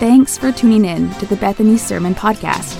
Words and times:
Thanks 0.00 0.38
for 0.38 0.50
tuning 0.50 0.86
in 0.86 1.10
to 1.16 1.26
the 1.26 1.36
Bethany 1.36 1.76
Sermon 1.76 2.14
Podcast. 2.14 2.74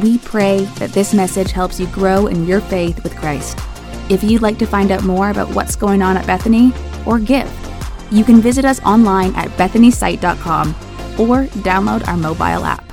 We 0.00 0.18
pray 0.18 0.60
that 0.78 0.92
this 0.92 1.12
message 1.12 1.50
helps 1.50 1.80
you 1.80 1.88
grow 1.88 2.28
in 2.28 2.46
your 2.46 2.60
faith 2.60 3.02
with 3.02 3.16
Christ. 3.16 3.58
If 4.08 4.22
you'd 4.22 4.42
like 4.42 4.56
to 4.58 4.66
find 4.66 4.92
out 4.92 5.02
more 5.02 5.30
about 5.30 5.52
what's 5.56 5.74
going 5.74 6.02
on 6.02 6.16
at 6.16 6.24
Bethany 6.24 6.72
or 7.04 7.18
give, 7.18 7.52
you 8.12 8.22
can 8.22 8.40
visit 8.40 8.64
us 8.64 8.80
online 8.84 9.34
at 9.34 9.48
bethanysite.com 9.58 10.68
or 11.18 11.46
download 11.64 12.06
our 12.06 12.16
mobile 12.16 12.64
app. 12.64 12.86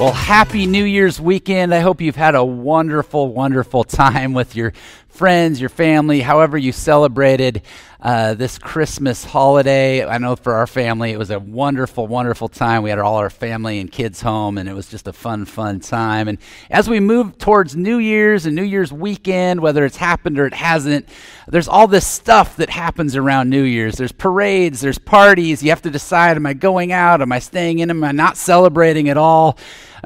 Well, 0.00 0.12
happy 0.12 0.64
New 0.66 0.84
Year's 0.84 1.20
weekend. 1.20 1.74
I 1.74 1.80
hope 1.80 2.00
you've 2.00 2.16
had 2.16 2.34
a 2.34 2.44
wonderful, 2.44 3.32
wonderful 3.32 3.84
time 3.84 4.32
with 4.32 4.56
your 4.56 4.72
friends, 5.16 5.60
your 5.60 5.70
family, 5.70 6.20
however 6.20 6.58
you 6.58 6.72
celebrated 6.72 7.62
uh, 8.02 8.34
this 8.34 8.58
Christmas 8.58 9.24
holiday. 9.24 10.04
I 10.04 10.18
know 10.18 10.36
for 10.36 10.52
our 10.52 10.66
family, 10.66 11.10
it 11.10 11.18
was 11.18 11.30
a 11.30 11.38
wonderful, 11.38 12.06
wonderful 12.06 12.50
time. 12.50 12.82
We 12.82 12.90
had 12.90 12.98
all 12.98 13.16
our 13.16 13.30
family 13.30 13.80
and 13.80 13.90
kids 13.90 14.20
home, 14.20 14.58
and 14.58 14.68
it 14.68 14.74
was 14.74 14.88
just 14.88 15.08
a 15.08 15.14
fun, 15.14 15.46
fun 15.46 15.80
time. 15.80 16.28
And 16.28 16.36
as 16.70 16.86
we 16.86 17.00
move 17.00 17.38
towards 17.38 17.74
New 17.74 17.96
Year's 17.96 18.44
and 18.44 18.54
New 18.54 18.62
Year's 18.62 18.92
weekend, 18.92 19.60
whether 19.60 19.86
it's 19.86 19.96
happened 19.96 20.38
or 20.38 20.46
it 20.46 20.52
hasn't, 20.52 21.08
there's 21.48 21.66
all 21.66 21.86
this 21.86 22.06
stuff 22.06 22.56
that 22.56 22.68
happens 22.68 23.16
around 23.16 23.48
New 23.48 23.62
Year's. 23.62 23.96
There's 23.96 24.12
parades, 24.12 24.82
there's 24.82 24.98
parties. 24.98 25.62
You 25.62 25.70
have 25.70 25.82
to 25.82 25.90
decide 25.90 26.36
am 26.36 26.44
I 26.44 26.52
going 26.52 26.92
out? 26.92 27.22
Am 27.22 27.32
I 27.32 27.38
staying 27.38 27.78
in? 27.78 27.88
Am 27.88 28.04
I 28.04 28.12
not 28.12 28.36
celebrating 28.36 29.08
at 29.08 29.16
all? 29.16 29.56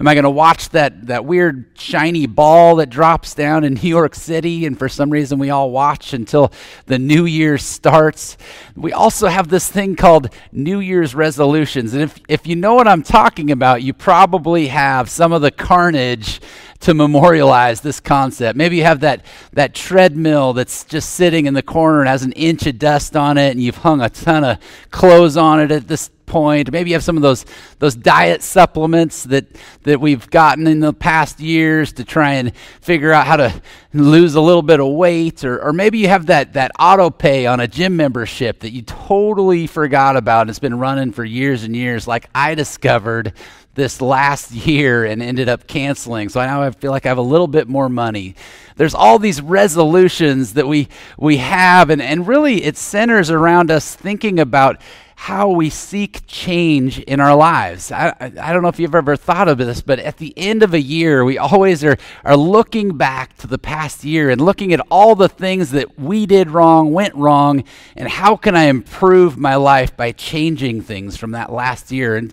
Am 0.00 0.08
I 0.08 0.14
going 0.14 0.24
to 0.24 0.30
watch 0.30 0.70
that, 0.70 1.08
that 1.08 1.26
weird 1.26 1.66
shiny 1.74 2.24
ball 2.24 2.76
that 2.76 2.88
drops 2.88 3.34
down 3.34 3.64
in 3.64 3.74
New 3.82 3.88
York 3.90 4.14
City? 4.14 4.64
And 4.64 4.78
for 4.78 4.88
some 4.88 5.10
reason, 5.10 5.38
we 5.38 5.50
all 5.50 5.70
watch 5.70 6.14
until 6.14 6.52
the 6.86 6.98
New 6.98 7.26
Year 7.26 7.58
starts. 7.58 8.38
We 8.74 8.94
also 8.94 9.28
have 9.28 9.48
this 9.48 9.70
thing 9.70 9.96
called 9.96 10.34
New 10.52 10.80
Year's 10.80 11.14
resolutions. 11.14 11.92
And 11.92 12.02
if, 12.02 12.18
if 12.28 12.46
you 12.46 12.56
know 12.56 12.74
what 12.74 12.88
I'm 12.88 13.02
talking 13.02 13.50
about, 13.50 13.82
you 13.82 13.92
probably 13.92 14.68
have 14.68 15.10
some 15.10 15.34
of 15.34 15.42
the 15.42 15.50
carnage 15.50 16.40
to 16.80 16.94
memorialize 16.94 17.82
this 17.82 18.00
concept. 18.00 18.56
Maybe 18.56 18.76
you 18.76 18.84
have 18.84 19.00
that, 19.00 19.24
that 19.52 19.74
treadmill 19.74 20.54
that's 20.54 20.84
just 20.84 21.10
sitting 21.10 21.46
in 21.46 21.54
the 21.54 21.62
corner 21.62 22.00
and 22.00 22.08
has 22.08 22.22
an 22.22 22.32
inch 22.32 22.66
of 22.66 22.78
dust 22.78 23.16
on 23.16 23.38
it, 23.38 23.50
and 23.50 23.62
you've 23.62 23.76
hung 23.76 24.00
a 24.00 24.08
ton 24.08 24.44
of 24.44 24.58
clothes 24.90 25.36
on 25.36 25.60
it 25.60 25.70
at 25.70 25.88
this 25.88 26.10
point. 26.30 26.70
Maybe 26.70 26.90
you 26.90 26.94
have 26.94 27.02
some 27.02 27.16
of 27.16 27.22
those 27.22 27.44
those 27.80 27.96
diet 27.96 28.40
supplements 28.42 29.24
that 29.24 29.46
that 29.82 30.00
we've 30.00 30.30
gotten 30.30 30.66
in 30.68 30.78
the 30.78 30.92
past 30.92 31.40
years 31.40 31.92
to 31.94 32.04
try 32.04 32.34
and 32.34 32.54
figure 32.80 33.12
out 33.12 33.26
how 33.26 33.36
to 33.36 33.62
lose 33.92 34.36
a 34.36 34.40
little 34.40 34.62
bit 34.62 34.80
of 34.80 34.86
weight, 34.94 35.44
or 35.44 35.60
or 35.60 35.72
maybe 35.72 35.98
you 35.98 36.08
have 36.08 36.26
that 36.26 36.52
that 36.52 36.70
auto 36.78 37.10
pay 37.10 37.46
on 37.46 37.60
a 37.60 37.66
gym 37.66 37.96
membership 37.96 38.60
that 38.60 38.70
you 38.70 38.82
totally 38.82 39.66
forgot 39.66 40.16
about. 40.16 40.42
And 40.42 40.50
it's 40.50 40.60
been 40.60 40.78
running 40.78 41.12
for 41.12 41.24
years 41.24 41.64
and 41.64 41.74
years, 41.74 42.06
like 42.06 42.30
I 42.34 42.54
discovered 42.54 43.32
this 43.74 44.00
last 44.00 44.50
year 44.52 45.04
and 45.04 45.22
ended 45.22 45.48
up 45.48 45.66
canceling. 45.66 46.28
So 46.28 46.44
now 46.44 46.62
I 46.62 46.70
feel 46.70 46.90
like 46.90 47.06
I 47.06 47.08
have 47.08 47.18
a 47.18 47.22
little 47.22 47.48
bit 47.48 47.68
more 47.68 47.88
money. 47.88 48.34
There's 48.76 48.94
all 48.94 49.18
these 49.18 49.40
resolutions 49.42 50.54
that 50.54 50.66
we 50.66 50.88
we 51.18 51.36
have, 51.36 51.90
and, 51.90 52.00
and 52.00 52.26
really 52.26 52.64
it 52.64 52.76
centers 52.76 53.30
around 53.30 53.70
us 53.70 53.94
thinking 53.94 54.40
about 54.40 54.80
how 55.20 55.50
we 55.50 55.68
seek 55.68 56.26
change 56.26 56.98
in 57.00 57.20
our 57.20 57.36
lives. 57.36 57.92
I, 57.92 58.14
I 58.18 58.54
don't 58.54 58.62
know 58.62 58.68
if 58.68 58.80
you've 58.80 58.94
ever 58.94 59.16
thought 59.16 59.48
of 59.48 59.58
this, 59.58 59.82
but 59.82 59.98
at 59.98 60.16
the 60.16 60.32
end 60.34 60.62
of 60.62 60.72
a 60.72 60.80
year, 60.80 61.26
we 61.26 61.36
always 61.36 61.84
are, 61.84 61.98
are 62.24 62.38
looking 62.38 62.96
back 62.96 63.36
to 63.36 63.46
the 63.46 63.58
past 63.58 64.02
year 64.02 64.30
and 64.30 64.40
looking 64.40 64.72
at 64.72 64.80
all 64.90 65.14
the 65.14 65.28
things 65.28 65.72
that 65.72 65.98
we 65.98 66.24
did 66.24 66.48
wrong, 66.48 66.94
went 66.94 67.14
wrong, 67.14 67.64
and 67.96 68.08
how 68.08 68.34
can 68.34 68.56
I 68.56 68.64
improve 68.64 69.36
my 69.36 69.56
life 69.56 69.94
by 69.94 70.12
changing 70.12 70.80
things 70.80 71.18
from 71.18 71.32
that 71.32 71.52
last 71.52 71.92
year. 71.92 72.16
And 72.16 72.32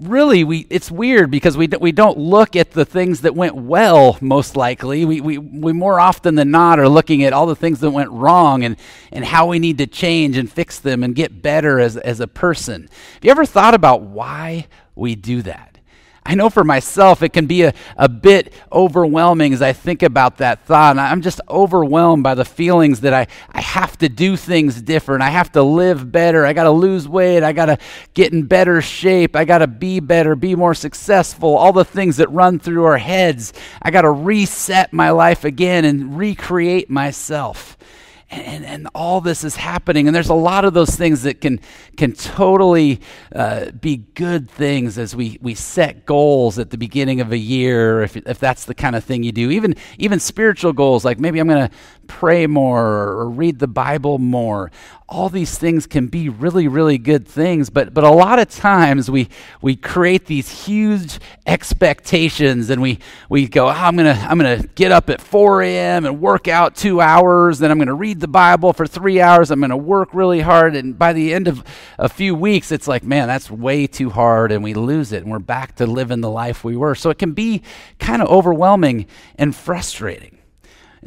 really 0.00 0.44
we 0.44 0.66
it's 0.70 0.90
weird 0.90 1.30
because 1.30 1.56
we, 1.56 1.68
we 1.80 1.92
don't 1.92 2.18
look 2.18 2.56
at 2.56 2.72
the 2.72 2.84
things 2.84 3.22
that 3.22 3.34
went 3.34 3.54
well 3.54 4.18
most 4.20 4.56
likely. 4.56 5.04
We, 5.04 5.20
we, 5.20 5.38
we 5.38 5.72
more 5.72 6.00
often 6.00 6.34
than 6.34 6.50
not 6.50 6.78
are 6.78 6.88
looking 6.88 7.22
at 7.24 7.32
all 7.32 7.46
the 7.46 7.56
things 7.56 7.80
that 7.80 7.90
went 7.90 8.10
wrong 8.10 8.64
and, 8.64 8.76
and 9.12 9.24
how 9.24 9.46
we 9.46 9.58
need 9.58 9.78
to 9.78 9.86
change 9.86 10.36
and 10.36 10.50
fix 10.50 10.78
them 10.78 11.02
and 11.02 11.14
get 11.14 11.42
better 11.42 11.80
as, 11.80 11.96
as 11.96 12.20
a 12.20 12.28
person. 12.28 12.88
Have 13.14 13.24
you 13.24 13.30
ever 13.30 13.46
thought 13.46 13.74
about 13.74 14.02
why 14.02 14.66
we 14.94 15.14
do 15.14 15.42
that 15.42 15.75
I 16.28 16.34
know 16.34 16.50
for 16.50 16.64
myself 16.64 17.22
it 17.22 17.32
can 17.32 17.46
be 17.46 17.62
a, 17.62 17.72
a 17.96 18.08
bit 18.08 18.52
overwhelming 18.72 19.52
as 19.52 19.62
I 19.62 19.72
think 19.72 20.02
about 20.02 20.38
that 20.38 20.66
thought. 20.66 20.90
And 20.90 21.00
I'm 21.00 21.22
just 21.22 21.40
overwhelmed 21.48 22.24
by 22.24 22.34
the 22.34 22.44
feelings 22.44 23.00
that 23.02 23.14
I, 23.14 23.28
I 23.50 23.60
have 23.60 23.96
to 23.98 24.08
do 24.08 24.36
things 24.36 24.82
different. 24.82 25.22
I 25.22 25.30
have 25.30 25.52
to 25.52 25.62
live 25.62 26.10
better. 26.10 26.44
I 26.44 26.52
got 26.52 26.64
to 26.64 26.70
lose 26.70 27.08
weight. 27.08 27.44
I 27.44 27.52
got 27.52 27.66
to 27.66 27.78
get 28.12 28.32
in 28.32 28.42
better 28.42 28.82
shape. 28.82 29.36
I 29.36 29.44
got 29.44 29.58
to 29.58 29.68
be 29.68 30.00
better, 30.00 30.34
be 30.34 30.56
more 30.56 30.74
successful. 30.74 31.56
All 31.56 31.72
the 31.72 31.84
things 31.84 32.16
that 32.16 32.28
run 32.30 32.58
through 32.58 32.84
our 32.84 32.98
heads. 32.98 33.52
I 33.80 33.92
got 33.92 34.02
to 34.02 34.10
reset 34.10 34.92
my 34.92 35.10
life 35.10 35.44
again 35.44 35.84
and 35.84 36.18
recreate 36.18 36.90
myself 36.90 37.78
and, 38.30 38.64
and 38.64 38.88
all 38.94 39.20
this 39.20 39.44
is 39.44 39.56
happening. 39.56 40.08
And 40.08 40.14
there's 40.14 40.28
a 40.28 40.34
lot 40.34 40.64
of 40.64 40.74
those 40.74 40.96
things 40.96 41.22
that 41.22 41.40
can, 41.40 41.60
can 41.96 42.12
totally 42.12 43.00
uh, 43.34 43.70
be 43.70 43.98
good 43.98 44.50
things 44.50 44.98
as 44.98 45.14
we, 45.14 45.38
we 45.40 45.54
set 45.54 46.06
goals 46.06 46.58
at 46.58 46.70
the 46.70 46.78
beginning 46.78 47.20
of 47.20 47.30
a 47.30 47.38
year, 47.38 48.02
if, 48.02 48.16
if 48.16 48.38
that's 48.38 48.64
the 48.64 48.74
kind 48.74 48.96
of 48.96 49.04
thing 49.04 49.22
you 49.22 49.32
do. 49.32 49.50
Even, 49.50 49.76
even 49.98 50.18
spiritual 50.18 50.72
goals, 50.72 51.04
like 51.04 51.20
maybe 51.20 51.38
I'm 51.38 51.48
going 51.48 51.68
to 51.68 51.74
pray 52.08 52.46
more 52.46 52.84
or 52.84 53.30
read 53.30 53.58
the 53.58 53.68
Bible 53.68 54.18
more. 54.18 54.70
All 55.08 55.28
these 55.28 55.56
things 55.56 55.86
can 55.86 56.08
be 56.08 56.28
really, 56.28 56.66
really 56.66 56.98
good 56.98 57.28
things, 57.28 57.70
but, 57.70 57.94
but 57.94 58.02
a 58.02 58.10
lot 58.10 58.40
of 58.40 58.48
times 58.50 59.08
we, 59.08 59.28
we 59.62 59.76
create 59.76 60.26
these 60.26 60.66
huge 60.66 61.20
expectations 61.46 62.70
and 62.70 62.82
we, 62.82 62.98
we 63.28 63.46
go, 63.46 63.66
oh, 63.66 63.70
I'm 63.70 63.96
going 63.96 64.12
to 64.12 64.20
I'm 64.20 64.36
gonna 64.36 64.64
get 64.74 64.90
up 64.90 65.08
at 65.08 65.20
4 65.20 65.62
a.m. 65.62 66.06
and 66.06 66.20
work 66.20 66.48
out 66.48 66.74
two 66.74 67.00
hours, 67.00 67.60
then 67.60 67.70
I'm 67.70 67.78
going 67.78 67.86
to 67.86 67.94
read 67.94 68.18
the 68.18 68.26
Bible 68.26 68.72
for 68.72 68.84
three 68.84 69.20
hours, 69.20 69.52
I'm 69.52 69.60
going 69.60 69.70
to 69.70 69.76
work 69.76 70.08
really 70.12 70.40
hard, 70.40 70.74
and 70.74 70.98
by 70.98 71.12
the 71.12 71.32
end 71.32 71.46
of 71.46 71.62
a 71.98 72.08
few 72.08 72.34
weeks, 72.34 72.72
it's 72.72 72.88
like, 72.88 73.04
man, 73.04 73.28
that's 73.28 73.48
way 73.48 73.86
too 73.86 74.10
hard, 74.10 74.50
and 74.50 74.64
we 74.64 74.74
lose 74.74 75.12
it, 75.12 75.22
and 75.22 75.30
we're 75.30 75.38
back 75.38 75.76
to 75.76 75.86
living 75.86 76.20
the 76.20 76.30
life 76.30 76.64
we 76.64 76.76
were. 76.76 76.96
So 76.96 77.10
it 77.10 77.18
can 77.18 77.32
be 77.32 77.62
kind 78.00 78.22
of 78.22 78.28
overwhelming 78.28 79.06
and 79.38 79.54
frustrating. 79.54 80.35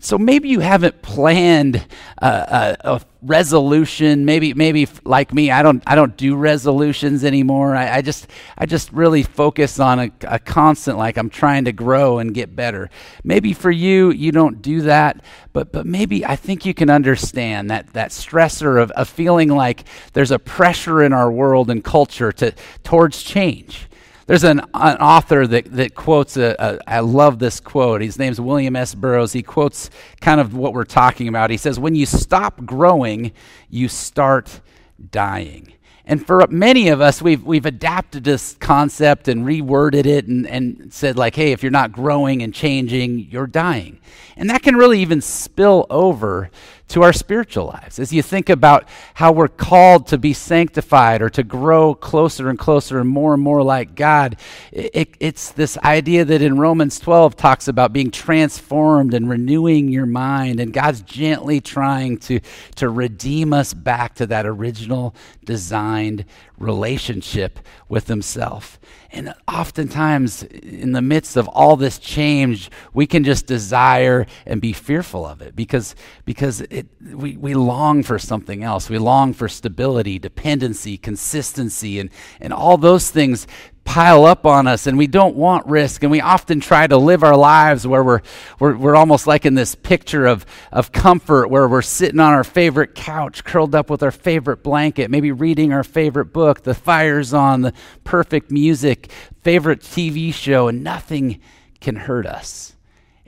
So 0.01 0.17
maybe 0.17 0.49
you 0.49 0.59
haven't 0.59 1.01
planned 1.01 1.85
a, 2.17 2.77
a, 2.79 3.01
resolution. 3.21 4.23
Maybe, 4.23 4.53
maybe 4.53 4.87
like 5.03 5.33
me, 5.33 5.51
I 5.51 5.61
don't, 5.61 5.83
I 5.85 5.95
don't 5.95 6.15
do 6.15 6.35
resolutions 6.37 7.25
anymore. 7.25 7.75
I, 7.75 7.97
I 7.97 8.01
just, 8.01 8.27
I 8.57 8.65
just 8.65 8.91
really 8.93 9.23
focus 9.23 9.79
on 9.79 9.99
a, 9.99 10.11
a, 10.21 10.39
constant, 10.39 10.97
like 10.97 11.17
I'm 11.17 11.29
trying 11.29 11.65
to 11.65 11.73
grow 11.73 12.19
and 12.19 12.33
get 12.33 12.55
better. 12.55 12.89
Maybe 13.23 13.53
for 13.53 13.71
you, 13.71 14.11
you 14.11 14.31
don't 14.31 14.61
do 14.61 14.83
that, 14.83 15.21
but, 15.51 15.71
but 15.71 15.85
maybe 15.85 16.25
I 16.25 16.37
think 16.37 16.65
you 16.65 16.73
can 16.73 16.89
understand 16.89 17.69
that, 17.71 17.91
that 17.93 18.11
stressor 18.11 18.81
of, 18.81 18.91
of 18.91 19.09
feeling 19.09 19.49
like 19.49 19.83
there's 20.13 20.31
a 20.31 20.39
pressure 20.39 21.03
in 21.03 21.11
our 21.11 21.29
world 21.29 21.69
and 21.69 21.83
culture 21.83 22.31
to, 22.31 22.53
towards 22.83 23.21
change. 23.21 23.89
There's 24.29 24.43
an, 24.43 24.59
an 24.75 24.97
author 24.97 25.47
that, 25.47 25.65
that 25.71 25.95
quotes, 25.95 26.37
a, 26.37 26.55
a, 26.59 26.77
I 26.85 26.99
love 26.99 27.39
this 27.39 27.59
quote. 27.59 28.01
His 28.01 28.19
name's 28.19 28.39
William 28.39 28.75
S. 28.75 28.93
Burroughs. 28.93 29.33
He 29.33 29.41
quotes 29.41 29.89
kind 30.21 30.39
of 30.39 30.53
what 30.53 30.75
we're 30.75 30.83
talking 30.83 31.27
about. 31.27 31.49
He 31.49 31.57
says, 31.57 31.79
When 31.79 31.95
you 31.95 32.05
stop 32.05 32.63
growing, 32.63 33.31
you 33.71 33.87
start 33.87 34.61
dying. 35.09 35.73
And 36.05 36.23
for 36.23 36.45
many 36.47 36.89
of 36.89 37.01
us, 37.01 37.23
we've, 37.23 37.43
we've 37.43 37.65
adapted 37.65 38.23
this 38.23 38.55
concept 38.59 39.27
and 39.27 39.47
reworded 39.47 40.05
it 40.05 40.27
and, 40.27 40.45
and 40.47 40.93
said, 40.93 41.17
like, 41.17 41.35
hey, 41.35 41.51
if 41.51 41.61
you're 41.63 41.71
not 41.71 41.91
growing 41.91 42.41
and 42.41 42.53
changing, 42.53 43.27
you're 43.31 43.45
dying. 43.45 43.99
And 44.35 44.49
that 44.49 44.63
can 44.63 44.75
really 44.75 45.01
even 45.01 45.21
spill 45.21 45.85
over 45.89 46.49
to 46.89 47.03
our 47.03 47.13
spiritual 47.13 47.67
lives. 47.67 47.99
As 47.99 48.11
you 48.11 48.21
think 48.21 48.49
about 48.49 48.87
how 49.15 49.31
we're 49.31 49.47
called 49.47 50.07
to 50.07 50.17
be 50.17 50.33
sanctified 50.33 51.21
or 51.21 51.29
to 51.29 51.43
grow 51.43 51.93
closer 51.93 52.49
and 52.49 52.57
closer 52.57 52.99
and 52.99 53.07
more 53.07 53.33
and 53.33 53.43
more 53.43 53.63
like 53.63 53.95
God, 53.95 54.37
it, 54.71 55.15
it's 55.19 55.51
this 55.51 55.77
idea 55.79 56.25
that 56.25 56.41
in 56.41 56.57
Romans 56.57 56.99
12 56.99 57.35
talks 57.35 57.67
about 57.67 57.93
being 57.93 58.11
transformed 58.11 59.13
and 59.13 59.29
renewing 59.29 59.89
your 59.89 60.07
mind, 60.07 60.59
and 60.59 60.73
God's 60.73 61.01
gently 61.01 61.61
trying 61.61 62.17
to, 62.17 62.39
to 62.75 62.89
redeem 62.89 63.53
us 63.53 63.73
back 63.73 64.15
to 64.15 64.25
that 64.27 64.45
original 64.45 65.15
designed 65.45 66.25
relationship 66.57 67.59
with 67.87 68.07
Himself. 68.07 68.79
And 69.11 69.33
oftentimes, 69.47 70.43
in 70.43 70.91
the 70.91 71.01
midst 71.01 71.35
of 71.35 71.47
all 71.47 71.75
this 71.75 71.97
change, 71.97 72.69
we 72.93 73.07
can 73.07 73.23
just 73.23 73.47
desire 73.47 74.27
and 74.45 74.61
be 74.61 74.71
fearful 74.71 75.25
of 75.25 75.41
it 75.41 75.55
because, 75.55 75.95
because 76.25 76.61
it, 76.79 76.87
we, 77.01 77.37
we 77.37 77.53
long 77.53 78.03
for 78.03 78.17
something 78.17 78.63
else. 78.63 78.89
We 78.89 78.97
long 78.97 79.33
for 79.33 79.47
stability, 79.47 80.19
dependency, 80.19 80.97
consistency, 80.97 81.99
and, 81.99 82.09
and 82.39 82.53
all 82.53 82.77
those 82.77 83.09
things 83.09 83.47
pile 83.83 84.25
up 84.25 84.45
on 84.45 84.67
us 84.67 84.85
and 84.85 84.99
we 84.99 85.07
don't 85.07 85.35
want 85.35 85.65
risk 85.65 86.03
and 86.03 86.11
we 86.11 86.21
often 86.21 86.59
try 86.59 86.85
to 86.85 86.95
live 86.95 87.23
our 87.23 87.35
lives 87.35 87.87
where 87.87 88.03
we're, 88.03 88.21
we're, 88.59 88.77
we're 88.77 88.95
almost 88.95 89.25
like 89.25 89.47
in 89.47 89.55
this 89.55 89.73
picture 89.73 90.27
of, 90.27 90.45
of 90.71 90.91
comfort 90.91 91.49
where 91.49 91.67
we're 91.67 91.81
sitting 91.81 92.19
on 92.19 92.31
our 92.31 92.43
favorite 92.43 92.93
couch 92.93 93.43
curled 93.43 93.73
up 93.73 93.89
with 93.89 94.03
our 94.03 94.11
favorite 94.11 94.61
blanket 94.61 95.09
maybe 95.09 95.31
reading 95.31 95.73
our 95.73 95.83
favorite 95.83 96.25
book 96.25 96.61
the 96.61 96.75
fire's 96.75 97.33
on 97.33 97.61
the 97.61 97.73
perfect 98.03 98.51
music 98.51 99.11
favorite 99.41 99.79
tv 99.79 100.31
show 100.31 100.67
and 100.67 100.83
nothing 100.83 101.39
can 101.81 101.95
hurt 101.95 102.27
us 102.27 102.75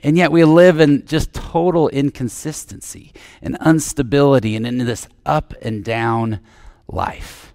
and 0.02 0.16
yet 0.16 0.32
we 0.32 0.44
live 0.44 0.80
in 0.80 1.06
just 1.06 1.32
total 1.32 1.88
inconsistency 1.88 3.12
and 3.40 3.56
instability 3.64 4.56
and 4.56 4.66
in 4.66 4.78
this 4.78 5.06
up 5.24 5.54
and 5.62 5.84
down 5.84 6.40
life. 6.88 7.54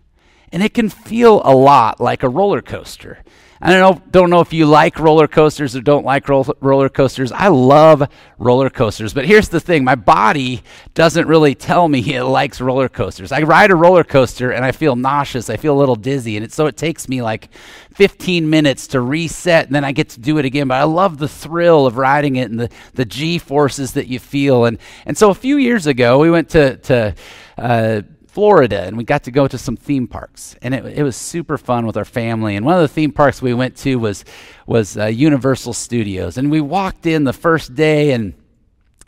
And 0.51 0.63
it 0.63 0.73
can 0.73 0.89
feel 0.89 1.41
a 1.43 1.53
lot 1.53 1.99
like 1.99 2.23
a 2.23 2.29
roller 2.29 2.61
coaster. 2.61 3.23
I 3.59 3.71
don't 3.71 3.79
know, 3.79 4.03
don't 4.11 4.29
know 4.29 4.41
if 4.41 4.53
you 4.53 4.67
like 4.67 4.99
roller 4.99 5.27
coasters 5.27 5.75
or 5.75 5.81
don't 5.81 6.05
like 6.05 6.29
roller 6.29 6.89
coasters. 6.89 7.31
I 7.31 7.47
love 7.47 8.07
roller 8.37 8.69
coasters, 8.69 9.13
but 9.13 9.25
here's 9.25 9.49
the 9.49 9.59
thing 9.59 9.83
my 9.83 9.95
body 9.95 10.61
doesn't 10.93 11.27
really 11.27 11.55
tell 11.55 11.87
me 11.87 11.99
it 12.15 12.23
likes 12.23 12.61
roller 12.61 12.87
coasters. 12.87 13.31
I 13.31 13.41
ride 13.41 13.71
a 13.71 13.75
roller 13.75 14.03
coaster 14.03 14.51
and 14.51 14.63
I 14.63 14.71
feel 14.71 14.95
nauseous, 14.95 15.49
I 15.49 15.57
feel 15.57 15.75
a 15.75 15.79
little 15.79 15.95
dizzy, 15.95 16.37
and 16.37 16.45
it, 16.45 16.53
so 16.53 16.67
it 16.67 16.77
takes 16.77 17.09
me 17.09 17.21
like 17.23 17.49
15 17.95 18.47
minutes 18.47 18.87
to 18.87 19.01
reset 19.01 19.65
and 19.65 19.73
then 19.73 19.83
I 19.83 19.91
get 19.91 20.09
to 20.09 20.19
do 20.19 20.37
it 20.37 20.45
again. 20.45 20.67
But 20.67 20.75
I 20.75 20.83
love 20.83 21.17
the 21.17 21.27
thrill 21.27 21.87
of 21.87 21.97
riding 21.97 22.35
it 22.35 22.51
and 22.51 22.59
the, 22.59 22.69
the 22.93 23.05
G 23.05 23.39
forces 23.39 23.93
that 23.93 24.07
you 24.07 24.19
feel. 24.19 24.65
And, 24.65 24.77
and 25.05 25.17
so 25.17 25.31
a 25.31 25.35
few 25.35 25.57
years 25.57 25.87
ago, 25.87 26.19
we 26.19 26.29
went 26.29 26.49
to, 26.49 26.77
to 26.77 27.15
uh, 27.57 28.01
Florida 28.37 28.83
and 28.83 28.95
we 28.95 29.03
got 29.03 29.23
to 29.23 29.31
go 29.31 29.47
to 29.47 29.57
some 29.57 29.75
theme 29.75 30.07
parks 30.07 30.55
and 30.61 30.75
it, 30.75 30.85
it 30.85 31.01
was 31.01 31.15
super 31.15 31.57
fun 31.57 31.87
with 31.87 31.97
our 31.97 32.05
family. 32.05 32.55
And 32.55 32.63
one 32.63 32.75
of 32.75 32.81
the 32.81 32.87
theme 32.87 33.11
parks 33.11 33.41
we 33.41 33.51
went 33.55 33.75
to 33.77 33.95
was 33.95 34.23
was 34.67 34.95
uh, 34.95 35.05
Universal 35.05 35.73
Studios. 35.73 36.37
And 36.37 36.51
we 36.51 36.61
walked 36.61 37.07
in 37.07 37.23
the 37.23 37.33
first 37.33 37.73
day 37.73 38.11
and 38.11 38.35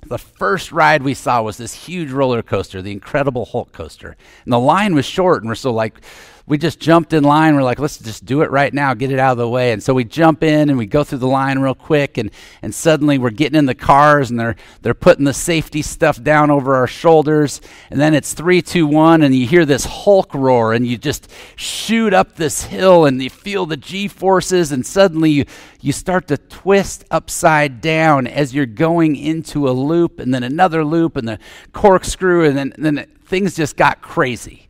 the 0.07 0.17
first 0.17 0.71
ride 0.71 1.03
we 1.03 1.13
saw 1.13 1.43
was 1.43 1.57
this 1.57 1.75
huge 1.75 2.09
roller 2.09 2.41
coaster, 2.41 2.81
the 2.81 2.91
Incredible 2.91 3.45
Hulk 3.45 3.71
coaster. 3.71 4.17
And 4.45 4.51
the 4.51 4.57
line 4.57 4.95
was 4.95 5.05
short 5.05 5.43
and 5.43 5.47
we're 5.47 5.53
so 5.53 5.71
like 5.71 6.01
we 6.49 6.57
just 6.57 6.79
jumped 6.79 7.13
in 7.13 7.23
line. 7.23 7.55
We're 7.55 7.61
like, 7.61 7.77
let's 7.77 7.99
just 7.99 8.25
do 8.25 8.41
it 8.41 8.49
right 8.49 8.73
now, 8.73 8.95
get 8.95 9.11
it 9.11 9.19
out 9.19 9.33
of 9.33 9.37
the 9.37 9.47
way. 9.47 9.71
And 9.71 9.83
so 9.83 9.93
we 9.93 10.03
jump 10.03 10.41
in 10.41 10.69
and 10.69 10.79
we 10.79 10.87
go 10.87 11.03
through 11.03 11.19
the 11.19 11.27
line 11.27 11.59
real 11.59 11.75
quick, 11.75 12.17
and, 12.17 12.31
and 12.63 12.73
suddenly 12.73 13.19
we're 13.19 13.29
getting 13.29 13.57
in 13.57 13.67
the 13.67 13.75
cars 13.75 14.31
and 14.31 14.39
they're 14.39 14.55
they're 14.81 14.95
putting 14.95 15.25
the 15.25 15.33
safety 15.33 15.83
stuff 15.83 16.21
down 16.21 16.49
over 16.49 16.75
our 16.75 16.87
shoulders. 16.87 17.61
And 17.91 18.01
then 18.01 18.15
it's 18.15 18.33
three, 18.33 18.63
two, 18.63 18.87
one, 18.87 19.21
and 19.21 19.35
you 19.35 19.45
hear 19.45 19.63
this 19.63 19.85
Hulk 19.85 20.33
roar, 20.33 20.73
and 20.73 20.87
you 20.87 20.97
just 20.97 21.31
shoot 21.55 22.13
up 22.15 22.35
this 22.35 22.63
hill 22.63 23.05
and 23.05 23.21
you 23.21 23.29
feel 23.29 23.67
the 23.67 23.77
G 23.77 24.07
forces, 24.07 24.71
and 24.71 24.83
suddenly 24.83 25.29
you, 25.29 25.45
you 25.81 25.91
start 25.91 26.27
to 26.29 26.37
twist 26.37 27.05
upside 27.11 27.79
down 27.79 28.25
as 28.25 28.55
you're 28.55 28.65
going 28.65 29.15
into 29.15 29.69
a 29.69 29.71
loop 29.71 30.19
and 30.19 30.33
then 30.33 30.41
another 30.41 30.83
loop 30.83 31.15
and 31.15 31.27
the 31.27 31.37
corkscrew, 31.73 32.45
and 32.45 32.57
then, 32.57 32.73
and 32.75 32.83
then 32.83 33.07
things 33.25 33.55
just 33.55 33.77
got 33.77 34.01
crazy. 34.01 34.67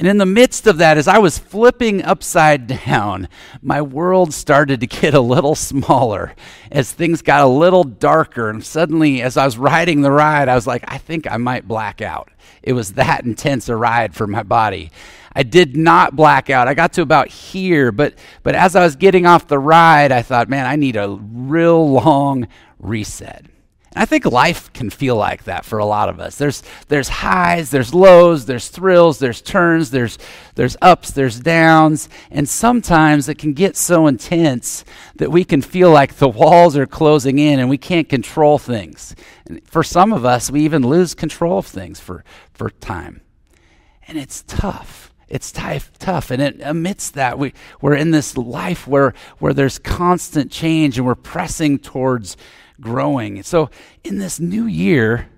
And 0.00 0.08
in 0.08 0.16
the 0.16 0.24
midst 0.24 0.66
of 0.66 0.78
that, 0.78 0.96
as 0.96 1.06
I 1.06 1.18
was 1.18 1.36
flipping 1.36 2.02
upside 2.02 2.66
down, 2.86 3.28
my 3.60 3.82
world 3.82 4.32
started 4.32 4.80
to 4.80 4.86
get 4.86 5.12
a 5.12 5.20
little 5.20 5.54
smaller 5.54 6.34
as 6.72 6.90
things 6.90 7.20
got 7.20 7.42
a 7.42 7.46
little 7.46 7.84
darker. 7.84 8.48
And 8.48 8.64
suddenly, 8.64 9.20
as 9.20 9.36
I 9.36 9.44
was 9.44 9.58
riding 9.58 10.00
the 10.00 10.10
ride, 10.10 10.48
I 10.48 10.54
was 10.54 10.66
like, 10.66 10.84
I 10.88 10.96
think 10.96 11.30
I 11.30 11.36
might 11.36 11.68
black 11.68 12.00
out. 12.00 12.30
It 12.62 12.72
was 12.72 12.94
that 12.94 13.24
intense 13.26 13.68
a 13.68 13.76
ride 13.76 14.14
for 14.14 14.26
my 14.26 14.42
body. 14.42 14.90
I 15.34 15.42
did 15.42 15.76
not 15.76 16.16
black 16.16 16.48
out. 16.48 16.66
I 16.66 16.72
got 16.72 16.94
to 16.94 17.02
about 17.02 17.28
here, 17.28 17.92
but, 17.92 18.14
but 18.42 18.54
as 18.54 18.74
I 18.74 18.82
was 18.82 18.96
getting 18.96 19.26
off 19.26 19.48
the 19.48 19.58
ride, 19.58 20.12
I 20.12 20.22
thought, 20.22 20.48
man, 20.48 20.64
I 20.64 20.76
need 20.76 20.96
a 20.96 21.10
real 21.10 21.90
long 21.90 22.48
reset. 22.78 23.49
I 23.96 24.04
think 24.04 24.24
life 24.24 24.72
can 24.72 24.88
feel 24.88 25.16
like 25.16 25.44
that 25.44 25.64
for 25.64 25.80
a 25.80 25.84
lot 25.84 26.08
of 26.08 26.20
us. 26.20 26.36
There's, 26.36 26.62
there's 26.86 27.08
highs, 27.08 27.70
there's 27.70 27.92
lows, 27.92 28.46
there's 28.46 28.68
thrills, 28.68 29.18
there's 29.18 29.42
turns, 29.42 29.90
there's, 29.90 30.16
there's 30.54 30.76
ups, 30.80 31.10
there's 31.10 31.40
downs. 31.40 32.08
And 32.30 32.48
sometimes 32.48 33.28
it 33.28 33.36
can 33.36 33.52
get 33.52 33.76
so 33.76 34.06
intense 34.06 34.84
that 35.16 35.32
we 35.32 35.42
can 35.42 35.60
feel 35.60 35.90
like 35.90 36.14
the 36.14 36.28
walls 36.28 36.76
are 36.76 36.86
closing 36.86 37.40
in 37.40 37.58
and 37.58 37.68
we 37.68 37.78
can't 37.78 38.08
control 38.08 38.58
things. 38.58 39.16
And 39.46 39.60
for 39.66 39.82
some 39.82 40.12
of 40.12 40.24
us, 40.24 40.52
we 40.52 40.60
even 40.64 40.82
lose 40.86 41.12
control 41.14 41.58
of 41.58 41.66
things 41.66 41.98
for, 41.98 42.22
for 42.54 42.70
time. 42.70 43.22
And 44.06 44.16
it's 44.16 44.44
tough. 44.46 45.12
It's 45.28 45.50
tough, 45.50 45.90
tough. 45.98 46.30
And 46.30 46.40
it, 46.40 46.60
amidst 46.62 47.14
that, 47.14 47.40
we, 47.40 47.54
we're 47.80 47.94
in 47.94 48.12
this 48.12 48.36
life 48.36 48.86
where, 48.86 49.14
where 49.38 49.52
there's 49.52 49.80
constant 49.80 50.52
change 50.52 50.96
and 50.96 51.06
we're 51.06 51.16
pressing 51.16 51.80
towards 51.80 52.36
growing. 52.80 53.42
So, 53.42 53.70
in 54.04 54.18
this 54.18 54.40
new 54.40 54.66
year, 54.66 55.28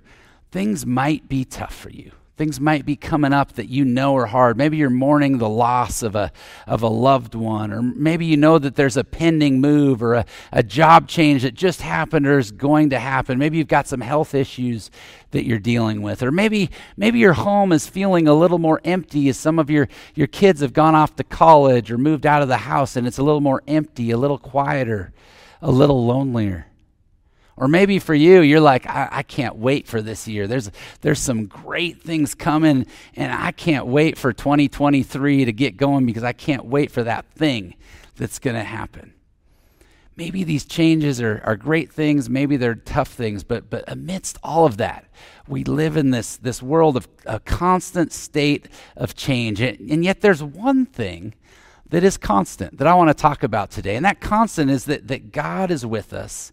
things 0.51 0.87
might 0.87 1.29
be 1.29 1.45
tough 1.45 1.75
for 1.75 1.91
you. 1.91 2.13
Things 2.43 2.59
might 2.59 2.87
be 2.87 2.97
coming 2.97 3.35
up 3.35 3.53
that 3.53 3.69
you 3.69 3.85
know 3.85 4.17
are 4.17 4.27
hard. 4.27 4.57
Maybe 4.57 4.79
you're 4.79 4.89
mourning 4.89 5.37
the 5.37 5.49
loss 5.49 6.03
of 6.03 6.17
a, 6.17 6.33
of 6.67 6.83
a 6.83 6.89
loved 6.89 7.35
one, 7.35 7.73
or 7.73 7.83
maybe 7.83 8.25
you 8.25 8.39
know 8.39 8.59
that 8.59 8.75
there's 8.75 8.97
a 8.97 9.05
pending 9.05 9.61
move 9.61 10.03
or 10.03 10.15
a, 10.15 10.25
a 10.51 10.63
job 10.63 11.09
change 11.09 11.43
that 11.43 11.55
just 11.55 11.83
happened 11.83 12.27
or 12.27 12.39
is 12.39 12.51
going 12.51 12.91
to 12.91 12.99
happen. 12.99 13.39
Maybe 13.39 13.59
you've 13.59 13.69
got 13.69 13.87
some 13.87 14.01
health 14.01 14.35
issues 14.35 14.91
that 15.33 15.45
you're 15.45 15.59
dealing 15.59 16.01
with, 16.01 16.23
or 16.23 16.33
maybe, 16.33 16.71
maybe 16.97 17.19
your 17.19 17.35
home 17.35 17.71
is 17.71 17.87
feeling 17.87 18.27
a 18.27 18.35
little 18.35 18.59
more 18.59 18.81
empty 18.83 19.29
as 19.29 19.37
some 19.37 19.59
of 19.59 19.69
your, 19.69 19.87
your 20.15 20.27
kids 20.27 20.63
have 20.63 20.73
gone 20.73 20.95
off 20.95 21.15
to 21.17 21.25
college 21.25 21.93
or 21.93 21.99
moved 21.99 22.25
out 22.25 22.41
of 22.41 22.49
the 22.49 22.57
house 22.57 22.97
and 22.97 23.07
it's 23.07 23.19
a 23.19 23.23
little 23.23 23.43
more 23.43 23.63
empty, 23.69 24.11
a 24.11 24.17
little 24.17 24.39
quieter, 24.39 25.13
a 25.61 25.71
little 25.71 26.07
lonelier. 26.07 26.67
Or 27.57 27.69
maybe 27.69 27.99
for 27.99 28.15
you, 28.15 28.41
you're 28.41 28.61
like, 28.61 28.87
I, 28.87 29.09
I, 29.11 29.23
can't 29.23 29.57
wait 29.57 29.87
for 29.87 30.01
this 30.01 30.27
year. 30.27 30.47
There's, 30.47 30.71
there's 31.03 31.21
some 31.21 31.47
great 31.47 32.01
things 32.01 32.35
coming, 32.35 32.87
and 33.15 33.33
I 33.33 33.53
can't 33.53 33.87
wait 33.87 34.17
for 34.17 34.33
2023 34.33 35.45
to 35.45 35.53
get 35.53 35.77
going 35.77 36.07
because 36.07 36.25
I 36.25 36.33
can't 36.33 36.65
wait 36.65 36.91
for 36.91 37.03
that 37.03 37.27
thing 37.33 37.75
that's 38.17 38.39
going 38.39 38.57
to 38.57 38.65
happen. 38.65 39.13
Maybe 40.17 40.45
these 40.45 40.65
changes 40.65 41.21
are, 41.21 41.43
are 41.45 41.57
great 41.57 41.93
things, 41.93 42.29
maybe 42.29 42.57
they're 42.57 42.75
tough 42.75 43.09
things, 43.09 43.45
but, 43.45 43.69
but 43.71 43.85
amidst 43.87 44.39
all 44.43 44.67
of 44.67 44.77
that, 44.79 45.07
we 45.47 45.65
live 45.65 45.97
in 45.97 46.11
this, 46.11 46.37
this 46.37 46.63
world 46.63 46.97
of 46.97 47.09
a 47.27 47.41
constant 47.41 48.13
state 48.13 48.69
of 48.97 49.15
change. 49.15 49.61
And, 49.61 49.79
and 49.91 50.05
yet, 50.05 50.21
there's 50.21 50.43
one 50.43 50.87
thing 50.87 51.35
that 51.89 52.05
is 52.05 52.17
constant 52.17 52.79
that 52.79 52.87
I 52.87 52.95
want 52.95 53.09
to 53.09 53.15
talk 53.15 53.43
about 53.43 53.71
today, 53.71 53.97
and 53.97 54.05
that 54.05 54.21
constant 54.21 54.71
is 54.71 54.85
that, 54.87 55.09
that 55.09 55.33
God 55.33 55.71
is 55.71 55.85
with 55.85 56.13
us 56.13 56.53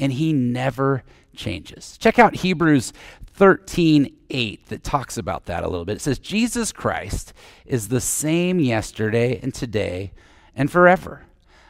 and 0.00 0.12
he 0.12 0.32
never 0.32 1.04
changes. 1.36 1.96
Check 1.98 2.18
out 2.18 2.36
Hebrews 2.36 2.92
13 3.34 4.16
8 4.32 4.66
that 4.66 4.84
talks 4.84 5.16
about 5.16 5.46
that 5.46 5.62
a 5.62 5.68
little 5.68 5.84
bit. 5.84 5.96
It 5.96 6.00
says, 6.00 6.18
Jesus 6.18 6.72
Christ 6.72 7.32
is 7.66 7.88
the 7.88 8.00
same 8.00 8.60
yesterday 8.60 9.40
and 9.42 9.54
today 9.54 10.12
and 10.54 10.70
forever. 10.70 11.22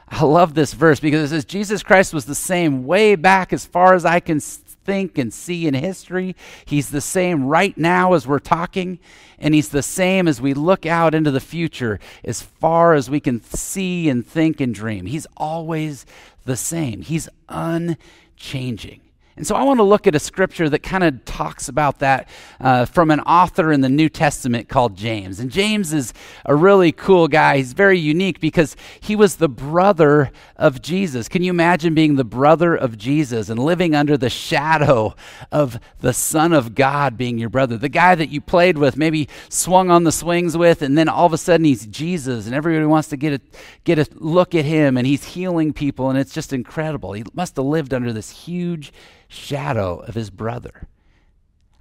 I 0.09 0.25
love 0.25 0.55
this 0.55 0.73
verse 0.73 0.99
because 0.99 1.31
it 1.31 1.35
says 1.35 1.45
Jesus 1.45 1.83
Christ 1.83 2.13
was 2.13 2.25
the 2.25 2.35
same 2.35 2.85
way 2.85 3.15
back 3.15 3.53
as 3.53 3.65
far 3.65 3.95
as 3.95 4.05
I 4.05 4.21
can 4.21 4.41
think 4.41 5.19
and 5.19 5.33
see 5.33 5.67
in 5.67 5.75
history. 5.75 6.35
He's 6.65 6.91
the 6.91 7.01
same 7.01 7.47
right 7.47 7.77
now 7.79 8.15
as 8.15 8.27
we're 8.27 8.41
talking, 8.41 8.99
and 9.39 9.55
He's 9.55 9.69
the 9.69 9.83
same 9.83 10.27
as 10.27 10.41
we 10.41 10.53
look 10.53 10.85
out 10.85 11.15
into 11.15 11.31
the 11.31 11.41
future 11.41 12.01
as 12.25 12.43
far 12.43 12.95
as 12.95 13.09
we 13.09 13.21
can 13.21 13.43
see 13.43 14.09
and 14.09 14.27
think 14.27 14.61
and 14.61 14.75
dream. 14.75 15.07
He's 15.07 15.29
always 15.37 16.07
the 16.45 16.57
same, 16.57 17.03
He's 17.03 17.29
unchanging 17.49 17.99
changing. 18.41 19.01
And 19.41 19.47
so 19.47 19.55
I 19.55 19.63
want 19.63 19.79
to 19.79 19.85
look 19.85 20.07
at 20.07 20.15
a 20.15 20.19
scripture 20.19 20.69
that 20.69 20.83
kind 20.83 21.03
of 21.03 21.25
talks 21.25 21.71
about 21.71 22.01
that 22.01 22.29
uh, 22.61 22.85
from 22.85 23.11
an 23.11 23.21
author 23.21 23.73
in 23.73 23.81
the 23.81 23.89
New 23.89 24.11
Testament 24.11 24.69
called 24.69 24.99
James. 24.99 25.41
And 25.41 25.51
James 25.51 25.95
is 25.95 26.13
a 26.45 26.55
really 26.55 26.93
cool 26.93 27.27
guy. 27.27 27.57
He's 27.57 27.73
very 27.73 27.99
unique 27.99 28.39
because 28.39 28.77
he 29.01 29.17
was 29.17 29.37
the 29.37 29.49
brother 29.49 30.31
of 30.57 30.83
Jesus. 30.83 31.27
Can 31.27 31.43
you 31.43 31.49
imagine 31.49 31.95
being 31.95 32.17
the 32.17 32.23
brother 32.23 32.75
of 32.77 32.99
Jesus 32.99 33.49
and 33.49 33.59
living 33.59 33.95
under 33.95 34.19
the 34.19 34.29
shadow 34.29 35.15
of 35.51 35.81
the 36.01 36.13
Son 36.13 36.53
of 36.53 36.75
God 36.75 37.17
being 37.17 37.39
your 37.39 37.49
brother? 37.49 37.79
The 37.79 37.89
guy 37.89 38.15
that 38.17 38.29
you 38.29 38.43
played 38.43 38.77
with, 38.77 38.95
maybe 38.99 39.27
swung 39.49 39.91
on 39.91 40.05
the 40.05 40.13
swings 40.13 40.55
with, 40.55 40.83
and 40.83 40.99
then 40.99 41.09
all 41.09 41.25
of 41.25 41.33
a 41.33 41.39
sudden 41.39 41.65
he's 41.65 41.87
Jesus, 41.87 42.45
and 42.45 42.55
everybody 42.55 42.85
wants 42.85 43.09
to 43.09 43.17
get 43.17 43.33
a, 43.33 43.41
get 43.85 43.99
a 43.99 44.07
look 44.17 44.55
at 44.55 44.67
him, 44.67 44.99
and 44.99 45.07
he's 45.07 45.25
healing 45.25 45.73
people, 45.73 46.11
and 46.11 46.19
it's 46.19 46.35
just 46.35 46.53
incredible. 46.53 47.15
He 47.15 47.25
must 47.33 47.57
have 47.57 47.65
lived 47.65 47.95
under 47.95 48.13
this 48.13 48.29
huge 48.29 48.93
shadow 49.31 50.01
of 50.01 50.15
his 50.15 50.29
brother. 50.29 50.89